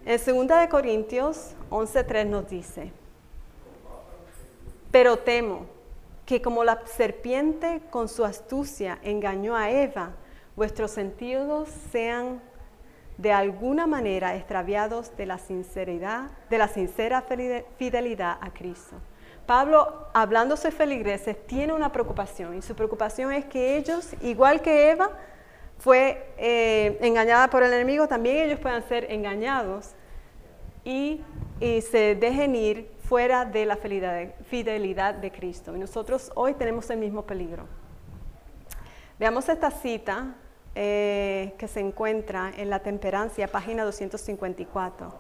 En 0.04 0.48
2 0.48 0.68
Corintios 0.70 1.54
11.3 1.70 2.26
nos 2.26 2.48
dice, 2.48 2.92
pero 4.90 5.18
temo 5.18 5.66
que 6.24 6.40
como 6.40 6.64
la 6.64 6.82
serpiente 6.86 7.82
con 7.90 8.08
su 8.08 8.24
astucia 8.24 8.98
engañó 9.02 9.56
a 9.56 9.70
Eva, 9.70 10.12
vuestros 10.56 10.92
sentidos 10.92 11.68
sean 11.90 12.40
de 13.18 13.32
alguna 13.32 13.86
manera 13.86 14.36
extraviados 14.36 15.14
de 15.16 15.26
la 15.26 15.38
sinceridad, 15.38 16.30
de 16.48 16.58
la 16.58 16.68
sincera 16.68 17.24
fidelidad 17.76 18.38
a 18.40 18.50
Cristo. 18.52 18.96
Pablo, 19.44 20.06
hablando 20.14 20.54
de 20.54 20.70
feligreses, 20.70 21.36
tiene 21.46 21.72
una 21.72 21.90
preocupación 21.90 22.56
y 22.56 22.62
su 22.62 22.74
preocupación 22.74 23.32
es 23.32 23.44
que 23.46 23.76
ellos, 23.76 24.14
igual 24.22 24.62
que 24.62 24.90
Eva, 24.90 25.10
fue 25.78 26.32
eh, 26.36 26.98
engañada 27.00 27.48
por 27.48 27.62
el 27.62 27.72
enemigo, 27.72 28.06
también 28.06 28.36
ellos 28.36 28.60
puedan 28.60 28.86
ser 28.86 29.10
engañados 29.10 29.94
y, 30.84 31.22
y 31.60 31.80
se 31.80 32.14
dejen 32.14 32.54
ir 32.54 32.90
fuera 33.00 33.44
de 33.44 33.64
la 33.66 33.76
fidelidad 33.76 35.14
de 35.14 35.32
Cristo. 35.32 35.74
Y 35.74 35.78
nosotros 35.78 36.30
hoy 36.34 36.54
tenemos 36.54 36.88
el 36.90 36.98
mismo 36.98 37.22
peligro. 37.22 37.66
Veamos 39.18 39.48
esta 39.48 39.70
cita 39.70 40.34
eh, 40.80 41.54
que 41.58 41.66
se 41.66 41.80
encuentra 41.80 42.52
en 42.56 42.70
la 42.70 42.78
temperancia, 42.78 43.48
página 43.48 43.82
254, 43.82 45.12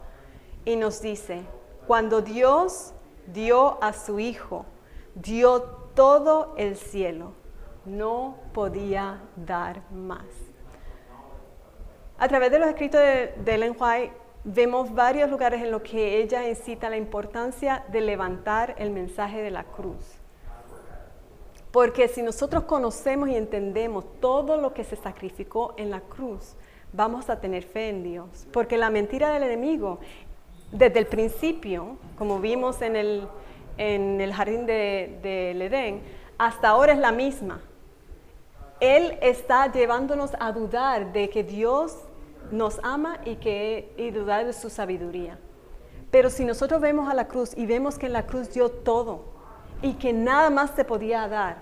y 0.64 0.76
nos 0.76 1.02
dice, 1.02 1.42
cuando 1.88 2.22
Dios 2.22 2.94
dio 3.26 3.82
a 3.82 3.92
su 3.92 4.20
Hijo, 4.20 4.66
dio 5.16 5.62
todo 5.96 6.54
el 6.58 6.76
cielo, 6.76 7.32
no 7.84 8.36
podía 8.54 9.20
dar 9.34 9.82
más. 9.90 10.26
A 12.18 12.28
través 12.28 12.52
de 12.52 12.60
los 12.60 12.68
escritos 12.68 13.00
de, 13.00 13.34
de 13.44 13.54
Ellen 13.56 13.76
White, 13.76 14.12
vemos 14.44 14.94
varios 14.94 15.28
lugares 15.28 15.60
en 15.60 15.72
los 15.72 15.82
que 15.82 16.18
ella 16.18 16.48
incita 16.48 16.88
la 16.88 16.98
importancia 16.98 17.84
de 17.88 18.00
levantar 18.00 18.76
el 18.78 18.90
mensaje 18.90 19.42
de 19.42 19.50
la 19.50 19.64
cruz. 19.64 20.17
Porque 21.72 22.08
si 22.08 22.22
nosotros 22.22 22.64
conocemos 22.64 23.28
y 23.28 23.36
entendemos 23.36 24.04
todo 24.20 24.56
lo 24.56 24.72
que 24.72 24.84
se 24.84 24.96
sacrificó 24.96 25.74
en 25.76 25.90
la 25.90 26.00
cruz, 26.00 26.54
vamos 26.92 27.28
a 27.28 27.40
tener 27.40 27.62
fe 27.62 27.90
en 27.90 28.02
Dios. 28.02 28.46
Porque 28.52 28.78
la 28.78 28.90
mentira 28.90 29.30
del 29.30 29.42
enemigo, 29.42 29.98
desde 30.72 30.98
el 30.98 31.06
principio, 31.06 31.98
como 32.16 32.40
vimos 32.40 32.80
en 32.80 32.96
el, 32.96 33.28
en 33.76 34.20
el 34.20 34.32
jardín 34.32 34.64
del 34.66 35.20
de, 35.22 35.50
Edén, 35.50 36.02
hasta 36.38 36.68
ahora 36.68 36.92
es 36.92 36.98
la 36.98 37.12
misma. 37.12 37.60
Él 38.80 39.18
está 39.20 39.70
llevándonos 39.70 40.30
a 40.40 40.52
dudar 40.52 41.12
de 41.12 41.28
que 41.28 41.44
Dios 41.44 41.96
nos 42.50 42.80
ama 42.82 43.18
y, 43.26 43.36
que, 43.36 43.92
y 43.98 44.10
dudar 44.10 44.46
de 44.46 44.54
su 44.54 44.70
sabiduría. 44.70 45.38
Pero 46.10 46.30
si 46.30 46.46
nosotros 46.46 46.80
vemos 46.80 47.10
a 47.10 47.14
la 47.14 47.28
cruz 47.28 47.54
y 47.54 47.66
vemos 47.66 47.98
que 47.98 48.06
en 48.06 48.14
la 48.14 48.24
cruz 48.24 48.54
dio 48.54 48.70
todo 48.70 49.37
y 49.82 49.94
que 49.94 50.12
nada 50.12 50.50
más 50.50 50.70
se 50.72 50.84
podía 50.84 51.28
dar, 51.28 51.56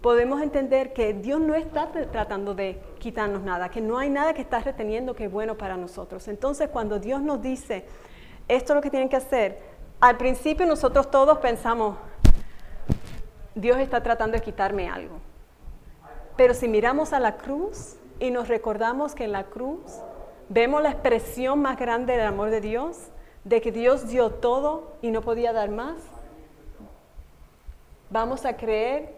podemos 0.00 0.40
entender 0.40 0.92
que 0.92 1.12
Dios 1.12 1.40
no 1.40 1.54
está 1.54 1.90
tratando 1.90 2.54
de 2.54 2.80
quitarnos 2.98 3.42
nada, 3.42 3.68
que 3.68 3.80
no 3.80 3.98
hay 3.98 4.08
nada 4.08 4.32
que 4.32 4.40
está 4.40 4.60
reteniendo 4.60 5.14
que 5.14 5.26
es 5.26 5.32
bueno 5.32 5.56
para 5.56 5.76
nosotros. 5.76 6.26
Entonces 6.28 6.68
cuando 6.70 6.98
Dios 6.98 7.20
nos 7.20 7.42
dice, 7.42 7.84
esto 8.48 8.72
es 8.72 8.76
lo 8.76 8.82
que 8.82 8.90
tienen 8.90 9.08
que 9.08 9.16
hacer, 9.16 9.58
al 10.00 10.16
principio 10.16 10.66
nosotros 10.66 11.10
todos 11.10 11.38
pensamos, 11.38 11.96
Dios 13.54 13.78
está 13.78 14.02
tratando 14.02 14.36
de 14.36 14.42
quitarme 14.42 14.88
algo. 14.88 15.18
Pero 16.36 16.54
si 16.54 16.68
miramos 16.68 17.12
a 17.12 17.20
la 17.20 17.36
cruz 17.36 17.96
y 18.18 18.30
nos 18.30 18.48
recordamos 18.48 19.14
que 19.14 19.24
en 19.24 19.32
la 19.32 19.44
cruz 19.44 19.80
vemos 20.48 20.82
la 20.82 20.90
expresión 20.90 21.60
más 21.60 21.78
grande 21.78 22.16
del 22.16 22.26
amor 22.26 22.48
de 22.50 22.62
Dios, 22.62 23.08
de 23.44 23.60
que 23.60 23.72
Dios 23.72 24.08
dio 24.08 24.30
todo 24.30 24.94
y 25.02 25.10
no 25.10 25.20
podía 25.20 25.52
dar 25.52 25.70
más, 25.70 25.96
vamos 28.10 28.44
a 28.44 28.56
creer 28.56 29.14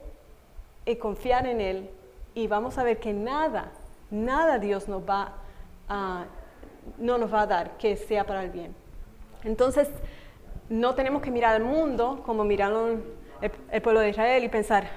y 0.84 0.96
confiar 0.96 1.46
en 1.46 1.60
Él 1.60 1.90
y 2.34 2.46
vamos 2.46 2.78
a 2.78 2.84
ver 2.84 3.00
que 3.00 3.12
nada, 3.12 3.72
nada 4.10 4.58
Dios 4.58 4.88
nos 4.88 5.02
va 5.02 5.34
a, 5.88 6.24
no 6.98 7.18
nos 7.18 7.32
va 7.32 7.42
a 7.42 7.46
dar 7.46 7.76
que 7.78 7.96
sea 7.96 8.24
para 8.24 8.44
el 8.44 8.50
bien. 8.50 8.74
Entonces, 9.44 9.88
no 10.68 10.94
tenemos 10.94 11.22
que 11.22 11.30
mirar 11.30 11.56
al 11.56 11.64
mundo 11.64 12.22
como 12.24 12.44
miraron 12.44 13.04
el 13.70 13.82
pueblo 13.82 14.00
de 14.00 14.10
Israel 14.10 14.44
y 14.44 14.48
pensar, 14.48 14.88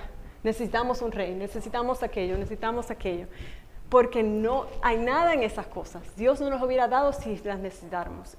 necesitamos 0.43 1.01
un 1.01 1.12
rey, 1.12 1.34
necesitamos 1.34 2.03
aquello, 2.03 2.38
necesitamos 2.38 2.91
aquello. 2.91 3.27
porque 3.89 4.23
no 4.23 4.65
hay 4.81 4.97
nada 4.97 5.34
en 5.34 5.43
esas 5.43 5.67
cosas. 5.67 6.03
Dios 6.15 6.41
no 6.41 6.49
nos 6.49 6.62
hubiera 6.62 6.88
dado 6.88 7.13
si 7.13 7.38
las 7.43 7.60
necesitáramos. 7.60 8.36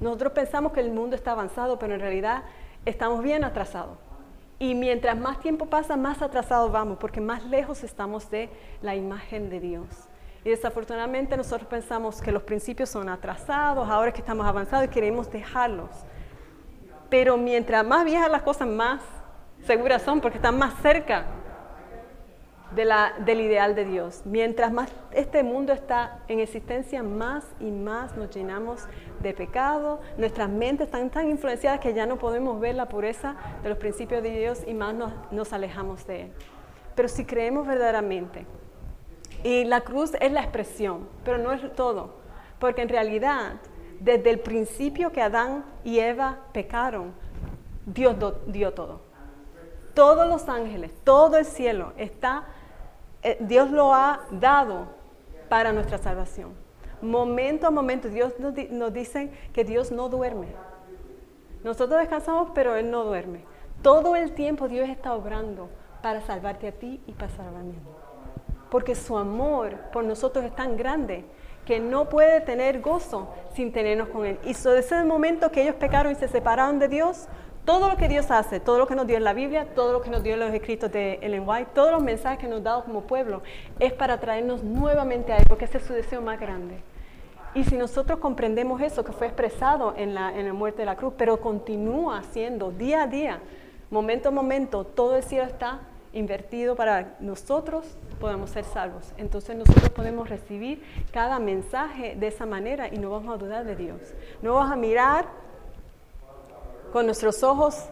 Nosotros 0.00 0.32
pensamos 0.32 0.72
que 0.72 0.80
el 0.80 0.92
mundo 0.92 1.16
está 1.16 1.32
avanzado, 1.32 1.78
pero 1.78 1.94
en 1.94 2.00
realidad 2.00 2.44
estamos 2.84 3.22
bien 3.22 3.44
atrasados. 3.44 3.98
Y 4.58 4.74
mientras 4.74 5.18
más 5.18 5.40
tiempo 5.40 5.66
pasa, 5.66 5.96
más 5.96 6.22
atrasados 6.22 6.70
vamos, 6.70 6.98
porque 6.98 7.20
más 7.20 7.44
lejos 7.44 7.82
estamos 7.82 8.30
de 8.30 8.48
la 8.82 8.94
imagen 8.94 9.50
de 9.50 9.60
Dios. 9.60 9.86
Y 10.44 10.50
desafortunadamente 10.50 11.36
nosotros 11.36 11.68
pensamos 11.68 12.20
que 12.20 12.30
los 12.30 12.42
principios 12.42 12.90
son 12.90 13.08
atrasados, 13.08 13.88
ahora 13.88 14.12
que 14.12 14.20
estamos 14.20 14.46
avanzados 14.46 14.86
y 14.86 14.88
queremos 14.88 15.30
dejarlos. 15.30 15.90
Pero 17.08 17.36
mientras 17.36 17.84
más 17.84 18.04
viejas 18.04 18.30
las 18.30 18.42
cosas, 18.42 18.68
más 18.68 19.00
seguras 19.64 20.02
son, 20.02 20.20
porque 20.20 20.38
están 20.38 20.58
más 20.58 20.74
cerca 20.82 21.24
del 22.74 23.40
ideal 23.40 23.74
de 23.74 23.84
Dios. 23.84 24.22
Mientras 24.24 24.72
más 24.72 24.90
este 25.12 25.42
mundo 25.42 25.72
está 25.72 26.20
en 26.28 26.40
existencia, 26.40 27.02
más 27.02 27.44
y 27.60 27.70
más 27.70 28.16
nos 28.16 28.34
llenamos 28.34 28.84
de 29.20 29.32
pecado, 29.32 30.00
nuestras 30.18 30.48
mentes 30.48 30.86
están 30.86 31.10
tan 31.10 31.30
influenciadas 31.30 31.80
que 31.80 31.94
ya 31.94 32.06
no 32.06 32.18
podemos 32.18 32.60
ver 32.60 32.74
la 32.74 32.88
pureza 32.88 33.36
de 33.62 33.68
los 33.68 33.78
principios 33.78 34.22
de 34.22 34.30
Dios 34.30 34.62
y 34.66 34.74
más 34.74 34.94
nos, 35.30 35.52
alejamos 35.52 36.06
de 36.06 36.22
Él. 36.22 36.32
Pero 36.94 37.08
si 37.08 37.24
creemos 37.24 37.66
verdaderamente, 37.66 38.46
y 39.42 39.64
la 39.64 39.82
cruz 39.82 40.12
es 40.20 40.32
la 40.32 40.40
expresión, 40.40 41.08
pero 41.24 41.38
no 41.38 41.52
es 41.52 41.72
todo, 41.74 42.14
porque 42.58 42.82
en 42.82 42.88
realidad, 42.88 43.54
desde 44.00 44.30
el 44.30 44.40
principio 44.40 45.12
que 45.12 45.22
Adán 45.22 45.64
y 45.84 45.98
Eva 45.98 46.38
pecaron, 46.52 47.12
Dios 47.86 48.16
dio 48.46 48.72
todo. 48.72 49.00
Todos 49.92 50.26
los 50.26 50.48
ángeles, 50.48 50.92
todo 51.04 51.36
el 51.36 51.44
cielo 51.44 51.92
está 51.96 52.46
Dios 53.40 53.70
lo 53.70 53.94
ha 53.94 54.20
dado 54.30 54.86
para 55.48 55.72
nuestra 55.72 55.98
salvación. 55.98 56.52
Momento 57.00 57.66
a 57.66 57.70
momento, 57.70 58.08
Dios 58.08 58.34
nos, 58.38 58.92
dice 58.92 59.30
que 59.52 59.64
Dios 59.64 59.90
no 59.90 60.08
duerme. 60.08 60.48
Nosotros 61.62 62.00
descansamos, 62.00 62.50
pero 62.54 62.76
Él 62.76 62.90
no 62.90 63.04
duerme. 63.04 63.44
Todo 63.82 64.16
el 64.16 64.32
tiempo 64.32 64.68
Dios 64.68 64.88
está 64.88 65.14
obrando 65.14 65.68
para 66.02 66.20
salvarte 66.20 66.68
a 66.68 66.72
ti 66.72 67.00
y 67.06 67.12
para 67.12 67.32
salvar 67.32 67.60
a 67.60 67.64
mí. 67.64 67.74
Porque 68.70 68.94
su 68.94 69.16
amor 69.16 69.76
por 69.92 70.04
nosotros 70.04 70.44
es 70.44 70.54
tan 70.54 70.76
grande 70.76 71.24
que 71.64 71.80
no 71.80 72.08
puede 72.08 72.40
tener 72.42 72.80
gozo 72.80 73.28
sin 73.54 73.72
tenernos 73.72 74.08
con 74.08 74.26
Él. 74.26 74.38
Y 74.44 74.48
desde 74.48 74.78
ese 74.78 75.04
momento 75.04 75.50
que 75.50 75.62
ellos 75.62 75.76
pecaron 75.76 76.12
y 76.12 76.14
se 76.14 76.28
separaron 76.28 76.78
de 76.78 76.88
Dios, 76.88 77.28
todo 77.64 77.88
lo 77.88 77.96
que 77.96 78.08
Dios 78.08 78.30
hace, 78.30 78.60
todo 78.60 78.78
lo 78.78 78.86
que 78.86 78.94
nos 78.94 79.06
dio 79.06 79.16
en 79.16 79.24
la 79.24 79.32
Biblia, 79.32 79.66
todo 79.74 79.92
lo 79.92 80.02
que 80.02 80.10
nos 80.10 80.22
dio 80.22 80.34
en 80.34 80.40
los 80.40 80.52
escritos 80.52 80.92
de 80.92 81.18
Ellen 81.22 81.44
White, 81.46 81.70
todos 81.74 81.92
los 81.92 82.02
mensajes 82.02 82.38
que 82.38 82.48
nos 82.48 82.60
ha 82.60 82.64
dado 82.64 82.84
como 82.84 83.02
pueblo, 83.02 83.42
es 83.78 83.92
para 83.92 84.20
traernos 84.20 84.62
nuevamente 84.62 85.32
a 85.32 85.38
Él, 85.38 85.44
porque 85.48 85.64
ese 85.64 85.78
es 85.78 85.84
su 85.84 85.92
deseo 85.92 86.20
más 86.20 86.38
grande. 86.38 86.82
Y 87.54 87.64
si 87.64 87.76
nosotros 87.76 88.18
comprendemos 88.18 88.80
eso, 88.80 89.04
que 89.04 89.12
fue 89.12 89.28
expresado 89.28 89.94
en 89.96 90.14
la, 90.14 90.36
en 90.36 90.46
la 90.46 90.52
muerte 90.52 90.82
de 90.82 90.86
la 90.86 90.96
cruz, 90.96 91.14
pero 91.16 91.40
continúa 91.40 92.22
siendo 92.32 92.70
día 92.70 93.04
a 93.04 93.06
día, 93.06 93.40
momento 93.90 94.28
a 94.28 94.32
momento, 94.32 94.84
todo 94.84 95.16
el 95.16 95.22
cielo 95.22 95.44
está 95.44 95.80
invertido 96.12 96.76
para 96.76 97.16
nosotros 97.20 97.96
podamos 98.20 98.50
ser 98.50 98.64
salvos. 98.64 99.12
Entonces 99.18 99.56
nosotros 99.56 99.90
podemos 99.90 100.28
recibir 100.28 100.82
cada 101.12 101.38
mensaje 101.38 102.16
de 102.16 102.28
esa 102.28 102.46
manera 102.46 102.88
y 102.92 102.98
no 102.98 103.10
vamos 103.10 103.34
a 103.34 103.36
dudar 103.36 103.64
de 103.64 103.76
Dios. 103.76 104.00
No 104.42 104.54
vamos 104.54 104.72
a 104.72 104.76
mirar 104.76 105.26
con 106.94 107.06
nuestros 107.06 107.42
ojos 107.42 107.86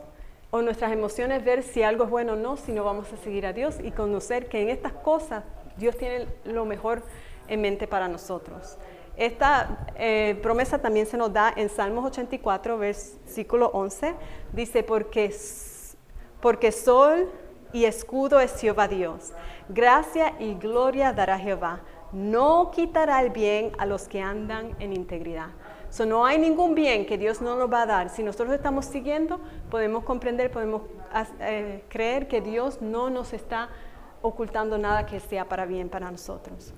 o 0.53 0.63
nuestras 0.63 0.93
emociones 0.93 1.45
ver 1.45 1.65
si 1.65 1.83
algo 1.83 2.05
es 2.05 2.11
bueno 2.11 2.35
o 2.35 2.37
no, 2.37 2.57
sino 2.57 2.85
vamos 2.85 3.13
a 3.13 3.17
seguir 3.17 3.47
a 3.47 3.53
Dios 3.53 3.79
y 3.83 3.91
conocer 3.91 4.49
que 4.49 4.63
en 4.63 4.69
estas 4.69 4.93
cosas 4.93 5.43
Dios 5.77 5.97
tiene 5.97 6.29
lo 6.45 6.65
mejor 6.67 7.03
en 7.49 7.63
mente 7.63 7.89
para 7.89 8.07
nosotros. 8.07 8.79
Esta 9.17 9.89
eh, 9.97 10.39
promesa 10.41 10.79
también 10.79 11.07
se 11.07 11.17
nos 11.17 11.33
da 11.33 11.53
en 11.57 11.69
Salmos 11.69 12.05
84, 12.07 12.79
versículo 12.79 13.73
11. 13.75 14.15
Dice, 14.53 14.85
porque, 14.85 15.35
porque 16.41 16.71
sol 16.71 17.29
y 17.73 17.87
escudo 17.87 18.39
es 18.39 18.57
Jehová 18.61 18.87
Dios. 18.87 19.33
Gracia 19.69 20.37
y 20.39 20.55
gloria 20.55 21.13
dará 21.13 21.41
Jehová. 21.41 21.81
No 22.13 22.71
quitará 22.71 23.21
el 23.21 23.31
bien 23.31 23.73
a 23.79 23.87
los 23.87 24.07
que 24.07 24.21
andan 24.21 24.77
en 24.79 24.93
integridad 24.93 25.49
no 26.01 26.25
hay 26.25 26.39
ningún 26.39 26.75
bien 26.75 27.05
que 27.07 27.19
Dios 27.19 27.43
no 27.43 27.55
nos 27.55 27.71
va 27.71 27.83
a 27.83 27.87
dar. 27.87 28.09
Si 28.09 28.23
nosotros 28.23 28.55
estamos 28.55 28.87
siguiendo, 28.87 29.41
podemos 29.71 30.05
comprender, 30.05 30.51
podemos 30.51 30.83
eh, 31.41 31.85
creer 31.89 32.29
que 32.29 32.41
Dios 32.41 32.81
no 32.81 33.11
nos 33.11 33.33
está 33.33 33.69
ocultando 34.23 34.79
nada 34.79 35.05
que 35.05 35.21
sea 35.21 35.49
para 35.49 35.67
bien 35.67 35.89
para 35.89 36.11
nosotros. 36.11 36.73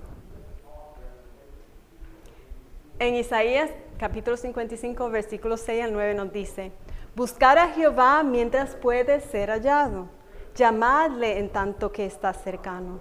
En 2.98 3.14
Isaías 3.14 3.70
capítulo 3.98 4.36
55, 4.36 5.08
versículos 5.10 5.60
6 5.60 5.84
al 5.84 5.92
9 5.92 6.14
nos 6.14 6.32
dice, 6.32 6.72
Buscar 7.14 7.58
a 7.58 7.68
Jehová 7.68 8.22
mientras 8.24 8.74
puede 8.74 9.20
ser 9.20 9.50
hallado, 9.50 10.08
llamadle 10.56 11.38
en 11.38 11.50
tanto 11.50 11.92
que 11.92 12.04
está 12.04 12.32
cercano. 12.32 12.98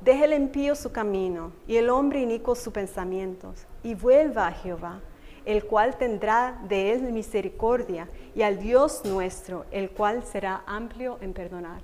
Deje 0.00 0.26
el 0.26 0.34
impío 0.34 0.76
su 0.76 0.92
camino 0.92 1.52
y 1.66 1.76
el 1.76 1.90
hombre 1.90 2.20
inicuo 2.20 2.54
sus 2.54 2.72
pensamientos, 2.72 3.66
y 3.82 3.94
vuelva 3.94 4.46
a 4.46 4.52
Jehová 4.52 5.00
el 5.46 5.64
cual 5.64 5.96
tendrá 5.96 6.58
de 6.68 6.92
él 6.92 7.02
misericordia, 7.12 8.08
y 8.34 8.42
al 8.42 8.58
Dios 8.58 9.04
nuestro, 9.04 9.64
el 9.70 9.90
cual 9.90 10.24
será 10.24 10.62
amplio 10.66 11.18
en 11.22 11.32
perdonar. 11.32 11.80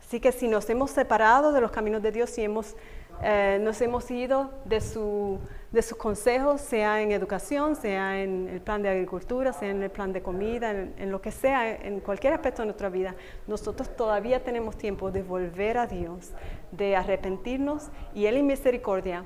Así 0.00 0.18
que 0.18 0.32
si 0.32 0.48
nos 0.48 0.68
hemos 0.70 0.90
separado 0.90 1.52
de 1.52 1.60
los 1.60 1.70
caminos 1.70 2.02
de 2.02 2.10
Dios, 2.10 2.30
si 2.30 2.42
hemos, 2.42 2.74
eh, 3.22 3.58
nos 3.60 3.80
hemos 3.82 4.10
ido 4.10 4.50
de, 4.64 4.80
su, 4.80 5.38
de 5.72 5.82
sus 5.82 5.98
consejos, 5.98 6.60
sea 6.62 7.02
en 7.02 7.12
educación, 7.12 7.76
sea 7.76 8.20
en 8.22 8.48
el 8.48 8.60
plan 8.60 8.82
de 8.82 8.88
agricultura, 8.88 9.52
sea 9.52 9.70
en 9.70 9.82
el 9.82 9.90
plan 9.90 10.12
de 10.12 10.22
comida, 10.22 10.70
en, 10.70 10.94
en 10.98 11.10
lo 11.10 11.20
que 11.20 11.32
sea, 11.32 11.70
en 11.70 12.00
cualquier 12.00 12.32
aspecto 12.32 12.62
de 12.62 12.66
nuestra 12.66 12.88
vida, 12.88 13.14
nosotros 13.46 13.94
todavía 13.94 14.42
tenemos 14.42 14.76
tiempo 14.76 15.10
de 15.10 15.22
volver 15.22 15.76
a 15.76 15.86
Dios, 15.86 16.32
de 16.72 16.96
arrepentirnos 16.96 17.88
y 18.14 18.26
Él 18.26 18.38
en 18.38 18.46
misericordia 18.46 19.24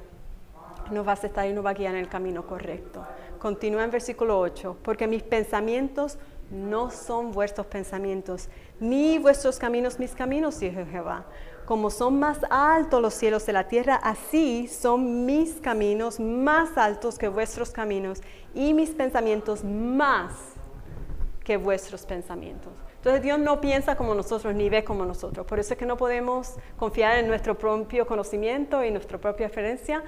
nos 0.90 1.07
va 1.07 1.11
a 1.11 1.14
aceptar 1.14 1.46
y 1.48 1.53
nos 1.53 1.64
va 1.64 1.70
a 1.70 1.74
guiar 1.74 1.94
en 1.94 2.01
el 2.01 2.09
camino 2.09 2.46
correcto. 2.46 3.07
Continúa 3.38 3.85
en 3.85 3.90
versículo 3.90 4.38
8, 4.40 4.79
porque 4.83 5.07
mis 5.07 5.22
pensamientos 5.22 6.18
no 6.51 6.90
son 6.90 7.33
vuestros 7.33 7.66
pensamientos, 7.66 8.48
ni 8.81 9.18
vuestros 9.18 9.59
caminos 9.59 9.98
mis 9.98 10.14
caminos, 10.14 10.59
dijo 10.59 10.81
Jehová. 10.90 11.27
Como 11.66 11.90
son 11.90 12.18
más 12.18 12.38
altos 12.48 13.03
los 13.03 13.14
cielos 13.14 13.44
de 13.44 13.53
la 13.53 13.68
tierra, 13.68 13.96
así 13.96 14.68
son 14.68 15.27
mis 15.27 15.61
caminos 15.61 16.18
más 16.18 16.79
altos 16.79 17.18
que 17.18 17.29
vuestros 17.29 17.70
caminos, 17.70 18.22
y 18.55 18.72
mis 18.72 18.90
pensamientos 18.90 19.62
más 19.64 20.33
que 21.44 21.57
vuestros 21.57 22.05
pensamientos. 22.07 22.72
Entonces 22.96 23.22
Dios 23.22 23.38
no 23.38 23.61
piensa 23.61 23.96
como 23.96 24.14
nosotros 24.14 24.55
ni 24.55 24.68
ve 24.68 24.83
como 24.83 25.05
nosotros. 25.05 25.46
Por 25.46 25.61
eso 25.61 25.74
es 25.74 25.79
que 25.79 25.87
no 25.87 25.96
podemos 25.96 26.57
confiar 26.77 27.18
en 27.18 27.29
nuestro 27.29 27.57
propio 27.57 28.07
conocimiento 28.07 28.85
y 28.85 28.90
nuestra 28.90 29.18
propia 29.18 29.46
referencia, 29.46 30.03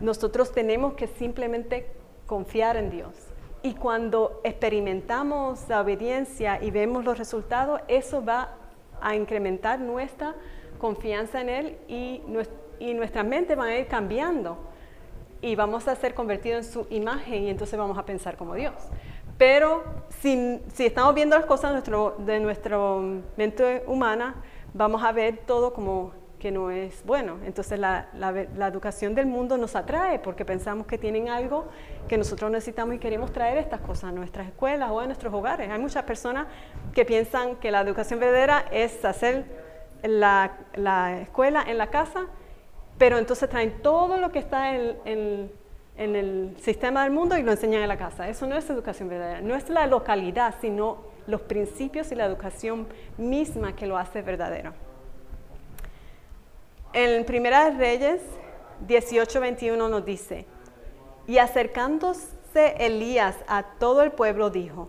nosotros 0.00 0.52
tenemos 0.52 0.94
que 0.94 1.06
simplemente 1.06 1.86
confiar 2.26 2.76
en 2.76 2.90
Dios. 2.90 3.14
Y 3.62 3.74
cuando 3.74 4.40
experimentamos 4.42 5.68
la 5.68 5.82
obediencia 5.82 6.62
y 6.62 6.70
vemos 6.70 7.04
los 7.04 7.18
resultados, 7.18 7.80
eso 7.88 8.24
va 8.24 8.54
a 9.00 9.14
incrementar 9.14 9.80
nuestra 9.80 10.34
confianza 10.78 11.40
en 11.40 11.48
Él 11.48 11.78
y, 11.88 12.22
nuestra 12.94 13.22
mente 13.22 13.54
va 13.54 13.64
a 13.64 13.78
ir 13.78 13.86
cambiando. 13.86 14.56
Y 15.42 15.54
vamos 15.54 15.88
a 15.88 15.94
ser 15.96 16.14
convertidos 16.14 16.66
en 16.66 16.72
su 16.72 16.86
imagen 16.90 17.44
y 17.44 17.50
entonces 17.50 17.78
vamos 17.78 17.98
a 17.98 18.04
pensar 18.04 18.36
como 18.36 18.54
Dios. 18.54 18.74
Pero 19.36 19.82
si, 20.20 20.60
estamos 20.78 21.14
viendo 21.14 21.36
las 21.36 21.46
cosas 21.46 21.82
de 22.18 22.40
nuestra 22.40 22.78
mente 23.36 23.82
humana, 23.86 24.36
vamos 24.72 25.02
a 25.02 25.12
ver 25.12 25.38
todo 25.46 25.72
como 25.72 26.12
que 26.40 26.50
no 26.50 26.72
es 26.72 27.04
bueno. 27.04 27.38
Entonces 27.44 27.78
la, 27.78 28.08
educación 28.66 29.14
del 29.14 29.26
mundo 29.26 29.56
nos 29.56 29.76
atrae 29.76 30.18
porque 30.18 30.44
pensamos 30.44 30.86
que 30.88 30.98
tienen 30.98 31.28
algo 31.28 31.68
que 32.08 32.18
nosotros 32.18 32.50
necesitamos 32.50 32.96
y 32.96 32.98
queremos 32.98 33.32
traer 33.32 33.58
estas 33.58 33.80
cosas 33.80 34.04
a 34.04 34.12
nuestras 34.12 34.48
escuelas 34.48 34.90
o 34.90 34.98
a 34.98 35.06
nuestros 35.06 35.32
hogares. 35.32 35.70
Hay 35.70 35.78
muchas 35.78 36.02
personas 36.02 36.48
que 36.92 37.04
piensan 37.04 37.56
que 37.56 37.70
la 37.70 37.82
educación 37.82 38.18
verdadera 38.18 38.64
es 38.72 39.04
hacer 39.04 39.44
la, 40.02 40.50
escuela 41.20 41.62
en 41.68 41.78
la 41.78 41.88
casa, 41.88 42.26
pero 42.98 43.18
entonces 43.18 43.48
traen 43.48 43.80
todo 43.82 44.16
lo 44.16 44.32
que 44.32 44.40
está 44.40 44.74
en, 44.74 45.52
en 45.96 46.16
el 46.16 46.56
sistema 46.60 47.04
del 47.04 47.12
mundo 47.12 47.36
y 47.36 47.42
lo 47.42 47.52
enseñan 47.52 47.82
en 47.82 47.88
la 47.88 47.98
casa. 47.98 48.28
Eso 48.28 48.46
no 48.46 48.56
es 48.56 48.68
educación 48.70 49.08
verdadera, 49.08 49.42
no 49.42 49.54
es 49.54 49.68
la 49.68 49.86
localidad, 49.86 50.54
sino 50.60 51.04
los 51.26 51.42
principios 51.42 52.10
y 52.10 52.14
la 52.14 52.24
educación 52.24 52.88
misma 53.18 53.76
que 53.76 53.86
lo 53.86 53.98
hace 53.98 54.22
verdadero. 54.22 54.72
En 56.92 57.24
Primera 57.24 57.70
Reyes 57.70 58.20
18:21 58.88 59.88
nos 59.88 60.04
dice, 60.04 60.46
y 61.28 61.38
acercándose 61.38 62.74
Elías 62.78 63.36
a 63.46 63.62
todo 63.78 64.02
el 64.02 64.10
pueblo 64.10 64.50
dijo, 64.50 64.88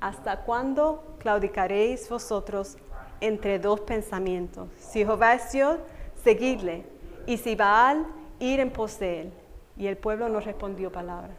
¿hasta 0.00 0.40
cuándo 0.44 1.16
claudicaréis 1.18 2.08
vosotros 2.08 2.78
entre 3.20 3.58
dos 3.58 3.80
pensamientos? 3.80 4.70
Si 4.78 5.00
Jehová 5.00 5.34
es 5.34 5.52
Dios, 5.52 5.80
seguidle, 6.22 6.86
y 7.26 7.36
si 7.36 7.54
Baal, 7.54 8.06
ir 8.38 8.60
en 8.60 8.70
pos 8.70 8.98
de 8.98 9.20
él. 9.22 9.32
Y 9.76 9.86
el 9.86 9.98
pueblo 9.98 10.30
no 10.30 10.40
respondió 10.40 10.90
palabra. 10.90 11.36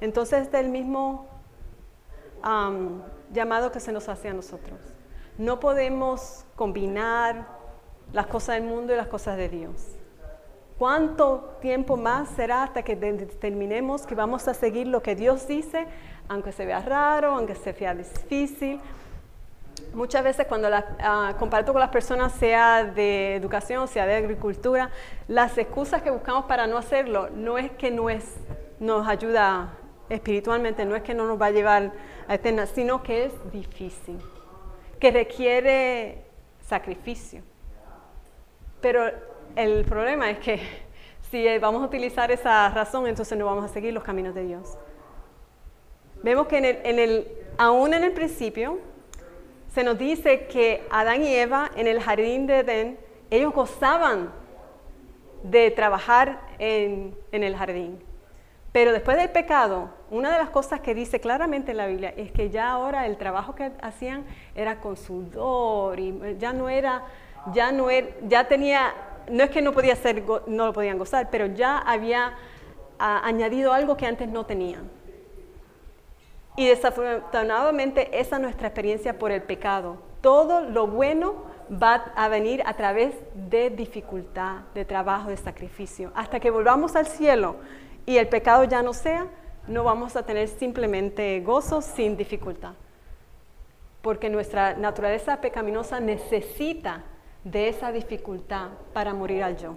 Entonces 0.00 0.42
este 0.42 0.58
es 0.58 0.64
el 0.64 0.70
mismo 0.70 1.28
am, 2.42 3.00
llamado 3.32 3.70
que 3.70 3.78
se 3.78 3.92
nos 3.92 4.08
hace 4.08 4.28
a 4.28 4.34
nosotros. 4.34 4.80
No 5.38 5.60
podemos 5.60 6.44
combinar 6.56 7.55
las 8.12 8.26
cosas 8.26 8.56
del 8.56 8.64
mundo 8.64 8.92
y 8.92 8.96
las 8.96 9.08
cosas 9.08 9.36
de 9.36 9.48
Dios. 9.48 9.74
¿Cuánto 10.78 11.56
tiempo 11.60 11.96
más 11.96 12.28
será 12.30 12.62
hasta 12.64 12.82
que 12.82 12.96
de- 12.96 13.14
determinemos 13.14 14.06
que 14.06 14.14
vamos 14.14 14.46
a 14.46 14.54
seguir 14.54 14.86
lo 14.86 15.02
que 15.02 15.14
Dios 15.14 15.46
dice, 15.48 15.86
aunque 16.28 16.52
se 16.52 16.66
vea 16.66 16.80
raro, 16.80 17.34
aunque 17.36 17.54
se 17.54 17.72
vea 17.72 17.94
difícil? 17.94 18.80
Muchas 19.94 20.22
veces 20.24 20.46
cuando 20.46 20.68
ah, 20.72 21.34
comparto 21.38 21.72
con 21.72 21.80
las 21.80 21.90
personas, 21.90 22.32
sea 22.32 22.84
de 22.84 23.36
educación, 23.36 23.88
sea 23.88 24.06
de 24.06 24.16
agricultura, 24.16 24.90
las 25.28 25.56
excusas 25.56 26.02
que 26.02 26.10
buscamos 26.10 26.44
para 26.44 26.66
no 26.66 26.76
hacerlo 26.76 27.30
no 27.34 27.56
es 27.56 27.70
que 27.72 27.90
no 27.90 28.10
es, 28.10 28.34
nos 28.78 29.06
ayuda 29.08 29.72
espiritualmente, 30.10 30.84
no 30.84 30.94
es 30.96 31.02
que 31.02 31.14
no 31.14 31.26
nos 31.26 31.40
va 31.40 31.46
a 31.46 31.50
llevar 31.50 31.92
a 32.28 32.34
eterna, 32.34 32.66
sino 32.66 33.02
que 33.02 33.24
es 33.26 33.32
difícil, 33.52 34.18
que 35.00 35.10
requiere 35.10 36.24
sacrificio. 36.66 37.42
Pero 38.86 39.10
el 39.56 39.84
problema 39.84 40.30
es 40.30 40.38
que 40.38 40.60
si 41.28 41.44
eh, 41.44 41.58
vamos 41.58 41.82
a 41.82 41.86
utilizar 41.86 42.30
esa 42.30 42.68
razón, 42.68 43.08
entonces 43.08 43.36
no 43.36 43.44
vamos 43.44 43.64
a 43.64 43.68
seguir 43.68 43.92
los 43.92 44.04
caminos 44.04 44.32
de 44.32 44.44
Dios. 44.44 44.78
Vemos 46.22 46.46
que 46.46 46.58
en 46.58 46.98
el, 47.00 47.26
aún 47.58 47.94
en 47.94 48.04
el 48.04 48.12
principio 48.12 48.78
se 49.74 49.82
nos 49.82 49.98
dice 49.98 50.46
que 50.46 50.86
Adán 50.88 51.24
y 51.24 51.34
Eva 51.34 51.68
en 51.74 51.88
el 51.88 52.00
jardín 52.00 52.46
de 52.46 52.60
Edén, 52.60 52.98
ellos 53.28 53.52
gozaban 53.52 54.30
de 55.42 55.72
trabajar 55.72 56.38
en, 56.60 57.12
en 57.32 57.42
el 57.42 57.56
jardín. 57.56 58.00
Pero 58.70 58.92
después 58.92 59.16
del 59.16 59.30
pecado, 59.30 59.90
una 60.12 60.30
de 60.30 60.38
las 60.38 60.50
cosas 60.50 60.78
que 60.78 60.94
dice 60.94 61.18
claramente 61.18 61.72
en 61.72 61.78
la 61.78 61.88
Biblia 61.88 62.14
es 62.16 62.30
que 62.30 62.50
ya 62.50 62.70
ahora 62.70 63.06
el 63.06 63.16
trabajo 63.16 63.56
que 63.56 63.72
hacían 63.82 64.24
era 64.54 64.78
con 64.78 64.96
sudor 64.96 65.98
y 65.98 66.36
ya 66.38 66.52
no 66.52 66.68
era, 66.68 67.02
ya 67.52 67.72
no 67.72 67.90
era, 67.90 68.08
ya 68.22 68.48
tenía, 68.48 68.94
no 69.30 69.44
es 69.44 69.50
que 69.50 69.62
no 69.62 69.72
podía 69.72 69.96
ser, 69.96 70.22
no 70.46 70.66
lo 70.66 70.72
podían 70.72 70.98
gozar, 70.98 71.28
pero 71.30 71.46
ya 71.46 71.78
había 71.78 72.34
ah, 72.98 73.20
añadido 73.24 73.72
algo 73.72 73.96
que 73.96 74.06
antes 74.06 74.28
no 74.28 74.46
tenían. 74.46 74.90
Y 76.56 76.66
desafortunadamente 76.66 78.18
esa 78.18 78.36
es 78.36 78.42
nuestra 78.42 78.68
experiencia 78.68 79.18
por 79.18 79.30
el 79.30 79.42
pecado. 79.42 79.98
Todo 80.22 80.62
lo 80.62 80.86
bueno 80.86 81.44
va 81.70 82.12
a 82.16 82.28
venir 82.28 82.62
a 82.64 82.74
través 82.74 83.14
de 83.34 83.70
dificultad, 83.70 84.60
de 84.74 84.84
trabajo, 84.84 85.28
de 85.28 85.36
sacrificio. 85.36 86.12
Hasta 86.14 86.40
que 86.40 86.50
volvamos 86.50 86.96
al 86.96 87.06
cielo 87.06 87.56
y 88.06 88.16
el 88.16 88.28
pecado 88.28 88.64
ya 88.64 88.82
no 88.82 88.94
sea, 88.94 89.26
no 89.68 89.84
vamos 89.84 90.16
a 90.16 90.24
tener 90.24 90.48
simplemente 90.48 91.40
gozo 91.40 91.82
sin 91.82 92.16
dificultad. 92.16 92.72
Porque 94.00 94.30
nuestra 94.30 94.74
naturaleza 94.74 95.40
pecaminosa 95.40 96.00
necesita 96.00 97.02
de 97.46 97.68
esa 97.68 97.92
dificultad 97.92 98.70
para 98.92 99.14
morir 99.14 99.44
al 99.44 99.56
yo 99.56 99.76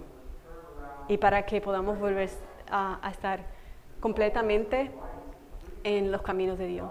y 1.06 1.18
para 1.18 1.46
que 1.46 1.60
podamos 1.60 2.00
volver 2.00 2.28
a, 2.68 3.08
estar 3.12 3.40
completamente 4.00 4.90
en 5.84 6.10
los 6.10 6.22
caminos 6.22 6.58
de 6.58 6.66
Dios. 6.66 6.90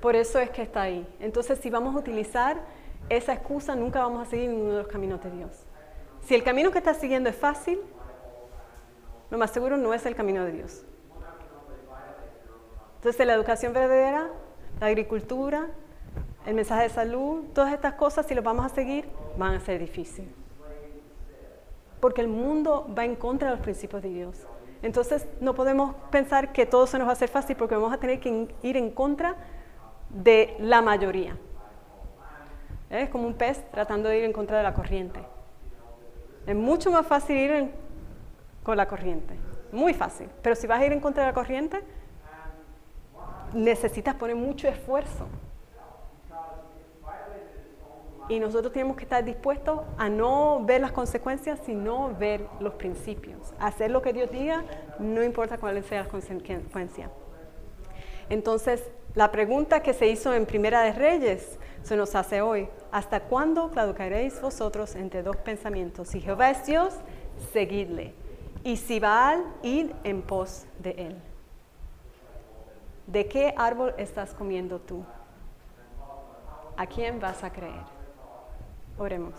Por 0.00 0.14
eso 0.14 0.38
es 0.38 0.50
que 0.50 0.62
está 0.62 0.82
ahí. 0.82 1.06
Entonces, 1.18 1.58
si 1.58 1.70
vamos 1.70 1.96
a 1.96 1.98
utilizar 1.98 2.60
esa 3.08 3.32
excusa, 3.32 3.74
nunca 3.74 3.98
vamos 3.98 4.26
a 4.26 4.30
seguir 4.30 4.48
ninguno 4.48 4.72
de 4.72 4.78
los 4.78 4.86
caminos 4.86 5.22
de 5.24 5.30
Dios. 5.32 5.66
Si 6.22 6.36
el 6.36 6.44
camino 6.44 6.70
que 6.70 6.78
estás 6.78 6.98
siguiendo 6.98 7.28
es 7.28 7.36
fácil, 7.36 7.80
lo 9.28 9.38
más 9.38 9.50
seguro 9.50 9.76
no 9.76 9.92
es 9.92 10.06
el 10.06 10.14
camino 10.14 10.44
de 10.44 10.52
Dios. 10.52 10.84
Entonces, 12.96 13.26
la 13.26 13.34
educación 13.34 13.72
verdadera, 13.72 14.28
la 14.78 14.86
agricultura, 14.86 15.66
el 16.46 16.54
mensaje 16.54 16.84
de 16.84 16.88
salud, 16.88 17.44
todas 17.54 17.72
estas 17.72 17.94
cosas, 17.94 18.26
si 18.26 18.34
los 18.34 18.44
vamos 18.44 18.64
a 18.64 18.68
seguir, 18.70 19.08
van 19.36 19.54
a 19.54 19.60
ser 19.60 19.78
difíciles. 19.80 20.30
Porque 22.00 22.22
el 22.22 22.28
mundo 22.28 22.86
va 22.96 23.04
en 23.04 23.14
contra 23.14 23.50
de 23.50 23.56
los 23.56 23.62
principios 23.62 24.02
de 24.02 24.08
Dios. 24.08 24.46
Entonces, 24.82 25.26
no 25.40 25.54
podemos 25.54 25.94
pensar 26.10 26.52
que 26.52 26.64
todo 26.64 26.86
se 26.86 26.96
nos 26.96 27.06
va 27.06 27.10
a 27.10 27.12
hacer 27.12 27.28
fácil 27.28 27.56
porque 27.56 27.74
vamos 27.74 27.92
a 27.92 27.98
tener 27.98 28.20
que 28.20 28.48
ir 28.62 28.76
en 28.78 28.90
contra 28.90 29.36
de 30.08 30.56
la 30.58 30.80
mayoría. 30.80 31.36
Es 32.88 33.10
como 33.10 33.26
un 33.26 33.34
pez 33.34 33.62
tratando 33.70 34.08
de 34.08 34.18
ir 34.18 34.24
en 34.24 34.32
contra 34.32 34.56
de 34.56 34.62
la 34.62 34.72
corriente. 34.72 35.20
Es 36.46 36.56
mucho 36.56 36.90
más 36.90 37.06
fácil 37.06 37.36
ir 37.36 37.50
en- 37.50 37.72
con 38.62 38.76
la 38.78 38.88
corriente. 38.88 39.34
Muy 39.70 39.92
fácil. 39.92 40.28
Pero 40.42 40.56
si 40.56 40.66
vas 40.66 40.80
a 40.80 40.86
ir 40.86 40.92
en 40.92 41.00
contra 41.00 41.22
de 41.24 41.28
la 41.28 41.34
corriente, 41.34 41.80
necesitas 43.52 44.14
poner 44.14 44.36
mucho 44.36 44.66
esfuerzo. 44.66 45.26
Y 48.30 48.38
nosotros 48.38 48.72
tenemos 48.72 48.96
que 48.96 49.02
estar 49.02 49.24
dispuestos 49.24 49.80
a 49.98 50.08
no 50.08 50.64
ver 50.64 50.80
las 50.80 50.92
consecuencias, 50.92 51.58
sino 51.66 52.14
ver 52.14 52.46
los 52.60 52.74
principios. 52.74 53.52
Hacer 53.58 53.90
lo 53.90 54.00
que 54.02 54.12
Dios 54.12 54.30
diga, 54.30 54.64
no 55.00 55.24
importa 55.24 55.58
cuáles 55.58 55.84
sean 55.86 56.04
las 56.04 56.12
consecuencias. 56.12 57.10
Entonces, 58.28 58.88
la 59.16 59.32
pregunta 59.32 59.82
que 59.82 59.92
se 59.92 60.06
hizo 60.06 60.32
en 60.32 60.46
Primera 60.46 60.82
de 60.82 60.92
Reyes 60.92 61.58
se 61.82 61.96
nos 61.96 62.14
hace 62.14 62.40
hoy. 62.40 62.68
¿Hasta 62.92 63.18
cuándo 63.24 63.68
claudicaréis 63.72 64.40
vosotros 64.40 64.94
entre 64.94 65.24
dos 65.24 65.36
pensamientos? 65.38 66.06
Si 66.06 66.20
Jehová 66.20 66.52
es 66.52 66.64
Dios, 66.64 66.94
seguidle. 67.52 68.14
Y 68.62 68.76
si 68.76 69.00
Baal, 69.00 69.42
id 69.64 69.90
en 70.04 70.22
pos 70.22 70.66
de 70.78 70.90
él. 70.90 71.16
¿De 73.08 73.26
qué 73.26 73.54
árbol 73.56 73.92
estás 73.98 74.34
comiendo 74.34 74.78
tú? 74.78 75.04
¿A 76.76 76.86
quién 76.86 77.18
vas 77.18 77.42
a 77.42 77.50
creer? 77.50 77.99
Oremos. 79.00 79.32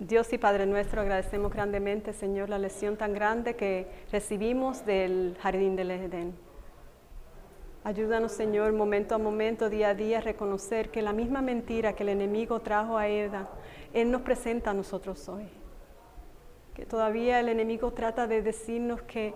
Dios- 0.00 0.32
y 0.32 0.38
Padre 0.38 0.66
nuestro, 0.66 1.00
agradecemos 1.00 1.52
grandemente, 1.52 2.12
Señor, 2.12 2.48
la 2.48 2.58
lección 2.58 2.96
tan 2.96 3.14
grande 3.14 3.54
que 3.54 3.86
recibimos 4.10 4.84
del 4.84 5.36
jardín 5.40 5.76
del 5.76 5.92
Edén. 5.92 6.34
Ayúdanos, 7.84 8.32
Señor, 8.32 8.72
momento 8.72 9.14
a 9.14 9.18
momento, 9.18 9.70
día 9.70 9.90
a 9.90 9.94
día, 9.94 10.18
a 10.18 10.22
reconocer 10.22 10.90
que 10.90 11.02
la 11.02 11.12
misma 11.12 11.40
mentira 11.40 11.92
que 11.92 12.02
el 12.02 12.08
enemigo 12.08 12.58
trajo 12.62 12.98
a 12.98 13.06
Eva, 13.06 13.48
Él 13.94 14.10
nos 14.10 14.22
presenta 14.22 14.70
a 14.70 14.74
nosotros 14.74 15.28
hoy. 15.28 15.48
Que 16.74 16.84
todavía 16.84 17.38
el 17.38 17.48
enemigo 17.48 17.92
trata 17.92 18.26
de 18.26 18.42
decirnos 18.42 19.02
que, 19.02 19.34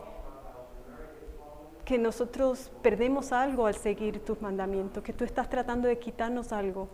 que 1.90 1.98
nosotros 1.98 2.70
perdemos 2.82 3.32
algo 3.32 3.66
al 3.66 3.74
seguir 3.74 4.24
tus 4.24 4.40
mandamientos, 4.40 5.02
que 5.02 5.12
tú 5.12 5.24
estás 5.24 5.50
tratando 5.50 5.88
de 5.88 5.98
quitarnos 5.98 6.52
algo. 6.52 6.88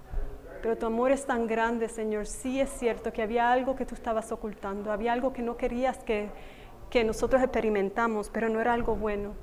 Pero 0.62 0.78
tu 0.78 0.86
amor 0.86 1.10
es 1.10 1.26
tan 1.26 1.46
grande, 1.46 1.90
Señor. 1.90 2.24
Sí 2.24 2.62
es 2.62 2.70
cierto 2.70 3.12
que 3.12 3.20
había 3.20 3.52
algo 3.52 3.76
que 3.76 3.84
tú 3.84 3.94
estabas 3.94 4.32
ocultando, 4.32 4.90
había 4.90 5.12
algo 5.12 5.34
que 5.34 5.42
no 5.42 5.58
querías 5.58 5.98
que, 5.98 6.30
que 6.88 7.04
nosotros 7.04 7.42
experimentamos, 7.42 8.30
pero 8.30 8.48
no 8.48 8.58
era 8.58 8.72
algo 8.72 8.96
bueno. 8.96 9.34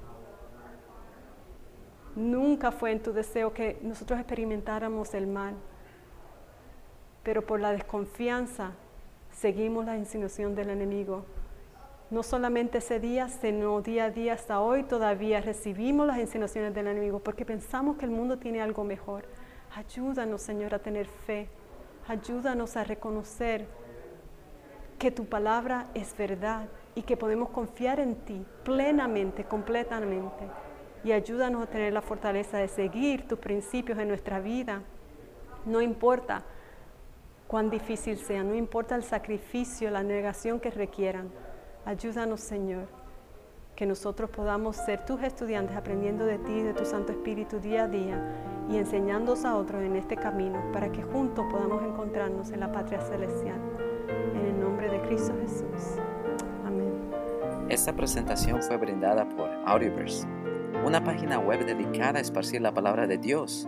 Nunca 2.16 2.72
fue 2.72 2.92
en 2.92 3.04
tu 3.04 3.14
deseo 3.14 3.54
que 3.54 3.78
nosotros 3.84 4.20
experimentáramos 4.20 5.14
el 5.14 5.28
mal, 5.28 5.54
pero 7.22 7.46
por 7.46 7.60
la 7.60 7.74
desconfianza 7.74 8.72
seguimos 9.30 9.86
la 9.86 9.98
insinuación 9.98 10.56
del 10.56 10.72
enemigo. 10.72 11.26
No 12.14 12.22
solamente 12.22 12.78
ese 12.78 13.00
día, 13.00 13.28
sino 13.28 13.82
día 13.82 14.06
a 14.06 14.10
día 14.12 14.34
hasta 14.34 14.62
hoy 14.62 14.84
todavía 14.84 15.42
recibimos 15.42 16.06
las 16.06 16.20
insinuaciones 16.20 16.72
del 16.76 16.86
enemigo 16.86 17.18
porque 17.18 17.44
pensamos 17.44 17.98
que 17.98 18.06
el 18.06 18.12
mundo 18.12 18.38
tiene 18.38 18.62
algo 18.62 18.84
mejor. 18.84 19.26
Ayúdanos, 19.76 20.44
Señor, 20.44 20.76
a 20.76 20.78
tener 20.78 21.08
fe. 21.08 21.50
Ayúdanos 22.08 22.78
a 22.78 22.84
reconocer 22.84 23.66
que 25.00 25.10
tu 25.10 25.26
palabra 25.26 25.88
es 25.96 26.16
verdad 26.16 26.70
y 26.94 27.02
que 27.02 27.18
podemos 27.18 27.50
confiar 27.50 28.00
en 28.00 28.14
ti 28.14 28.46
plenamente, 28.64 29.46
completamente. 29.46 30.48
Y 31.04 31.14
ayúdanos 31.14 31.64
a 31.64 31.68
tener 31.72 31.94
la 31.94 32.04
fortaleza 32.04 32.60
de 32.60 32.68
seguir 32.68 33.28
tus 33.28 33.40
principios 33.40 33.98
en 33.98 34.10
nuestra 34.10 34.40
vida. 34.40 34.84
No 35.66 35.82
importa 35.82 36.44
cuán 37.48 37.72
difícil 37.72 38.20
sea, 38.20 38.44
no 38.44 38.54
importa 38.54 38.94
el 38.94 39.04
sacrificio, 39.04 39.90
la 39.90 40.04
negación 40.04 40.60
que 40.60 40.70
requieran. 40.70 41.32
Ayúdanos, 41.86 42.40
Señor, 42.40 42.88
que 43.76 43.86
nosotros 43.86 44.30
podamos 44.30 44.78
ser 44.78 45.04
tus 45.06 45.22
estudiantes 45.22 45.76
aprendiendo 45.76 46.26
de 46.26 46.38
ti, 46.38 46.62
de 46.62 46.74
tu 46.74 46.86
Santo 46.86 47.12
Espíritu 47.12 47.60
día 47.60 47.84
a 47.84 47.88
día 47.90 48.66
y 48.70 48.78
enseñándonos 48.78 49.44
a 49.44 49.58
otros 49.58 49.82
en 49.82 49.98
este 49.98 50.16
camino 50.16 50.72
para 50.72 50.90
que 50.92 51.04
juntos 51.04 51.46
podamos 51.52 51.84
encontrarnos 51.84 52.52
en 52.52 52.62
la 52.62 52.72
patria 52.72 53.02
celestial. 53.02 53.60
En 54.34 54.46
el 54.46 54.60
nombre 54.62 54.90
de 54.90 55.02
Cristo 55.02 55.34
Jesús. 55.42 55.98
Amén. 56.66 56.94
Esta 57.68 57.94
presentación 57.94 58.62
fue 58.62 58.78
brindada 58.78 59.28
por 59.28 59.50
Audioverse, 59.66 60.26
una 60.86 61.04
página 61.04 61.40
web 61.40 61.66
dedicada 61.66 62.20
a 62.20 62.22
esparcir 62.22 62.62
la 62.62 62.74
palabra 62.74 63.08
de 63.08 63.18
Dios. 63.18 63.68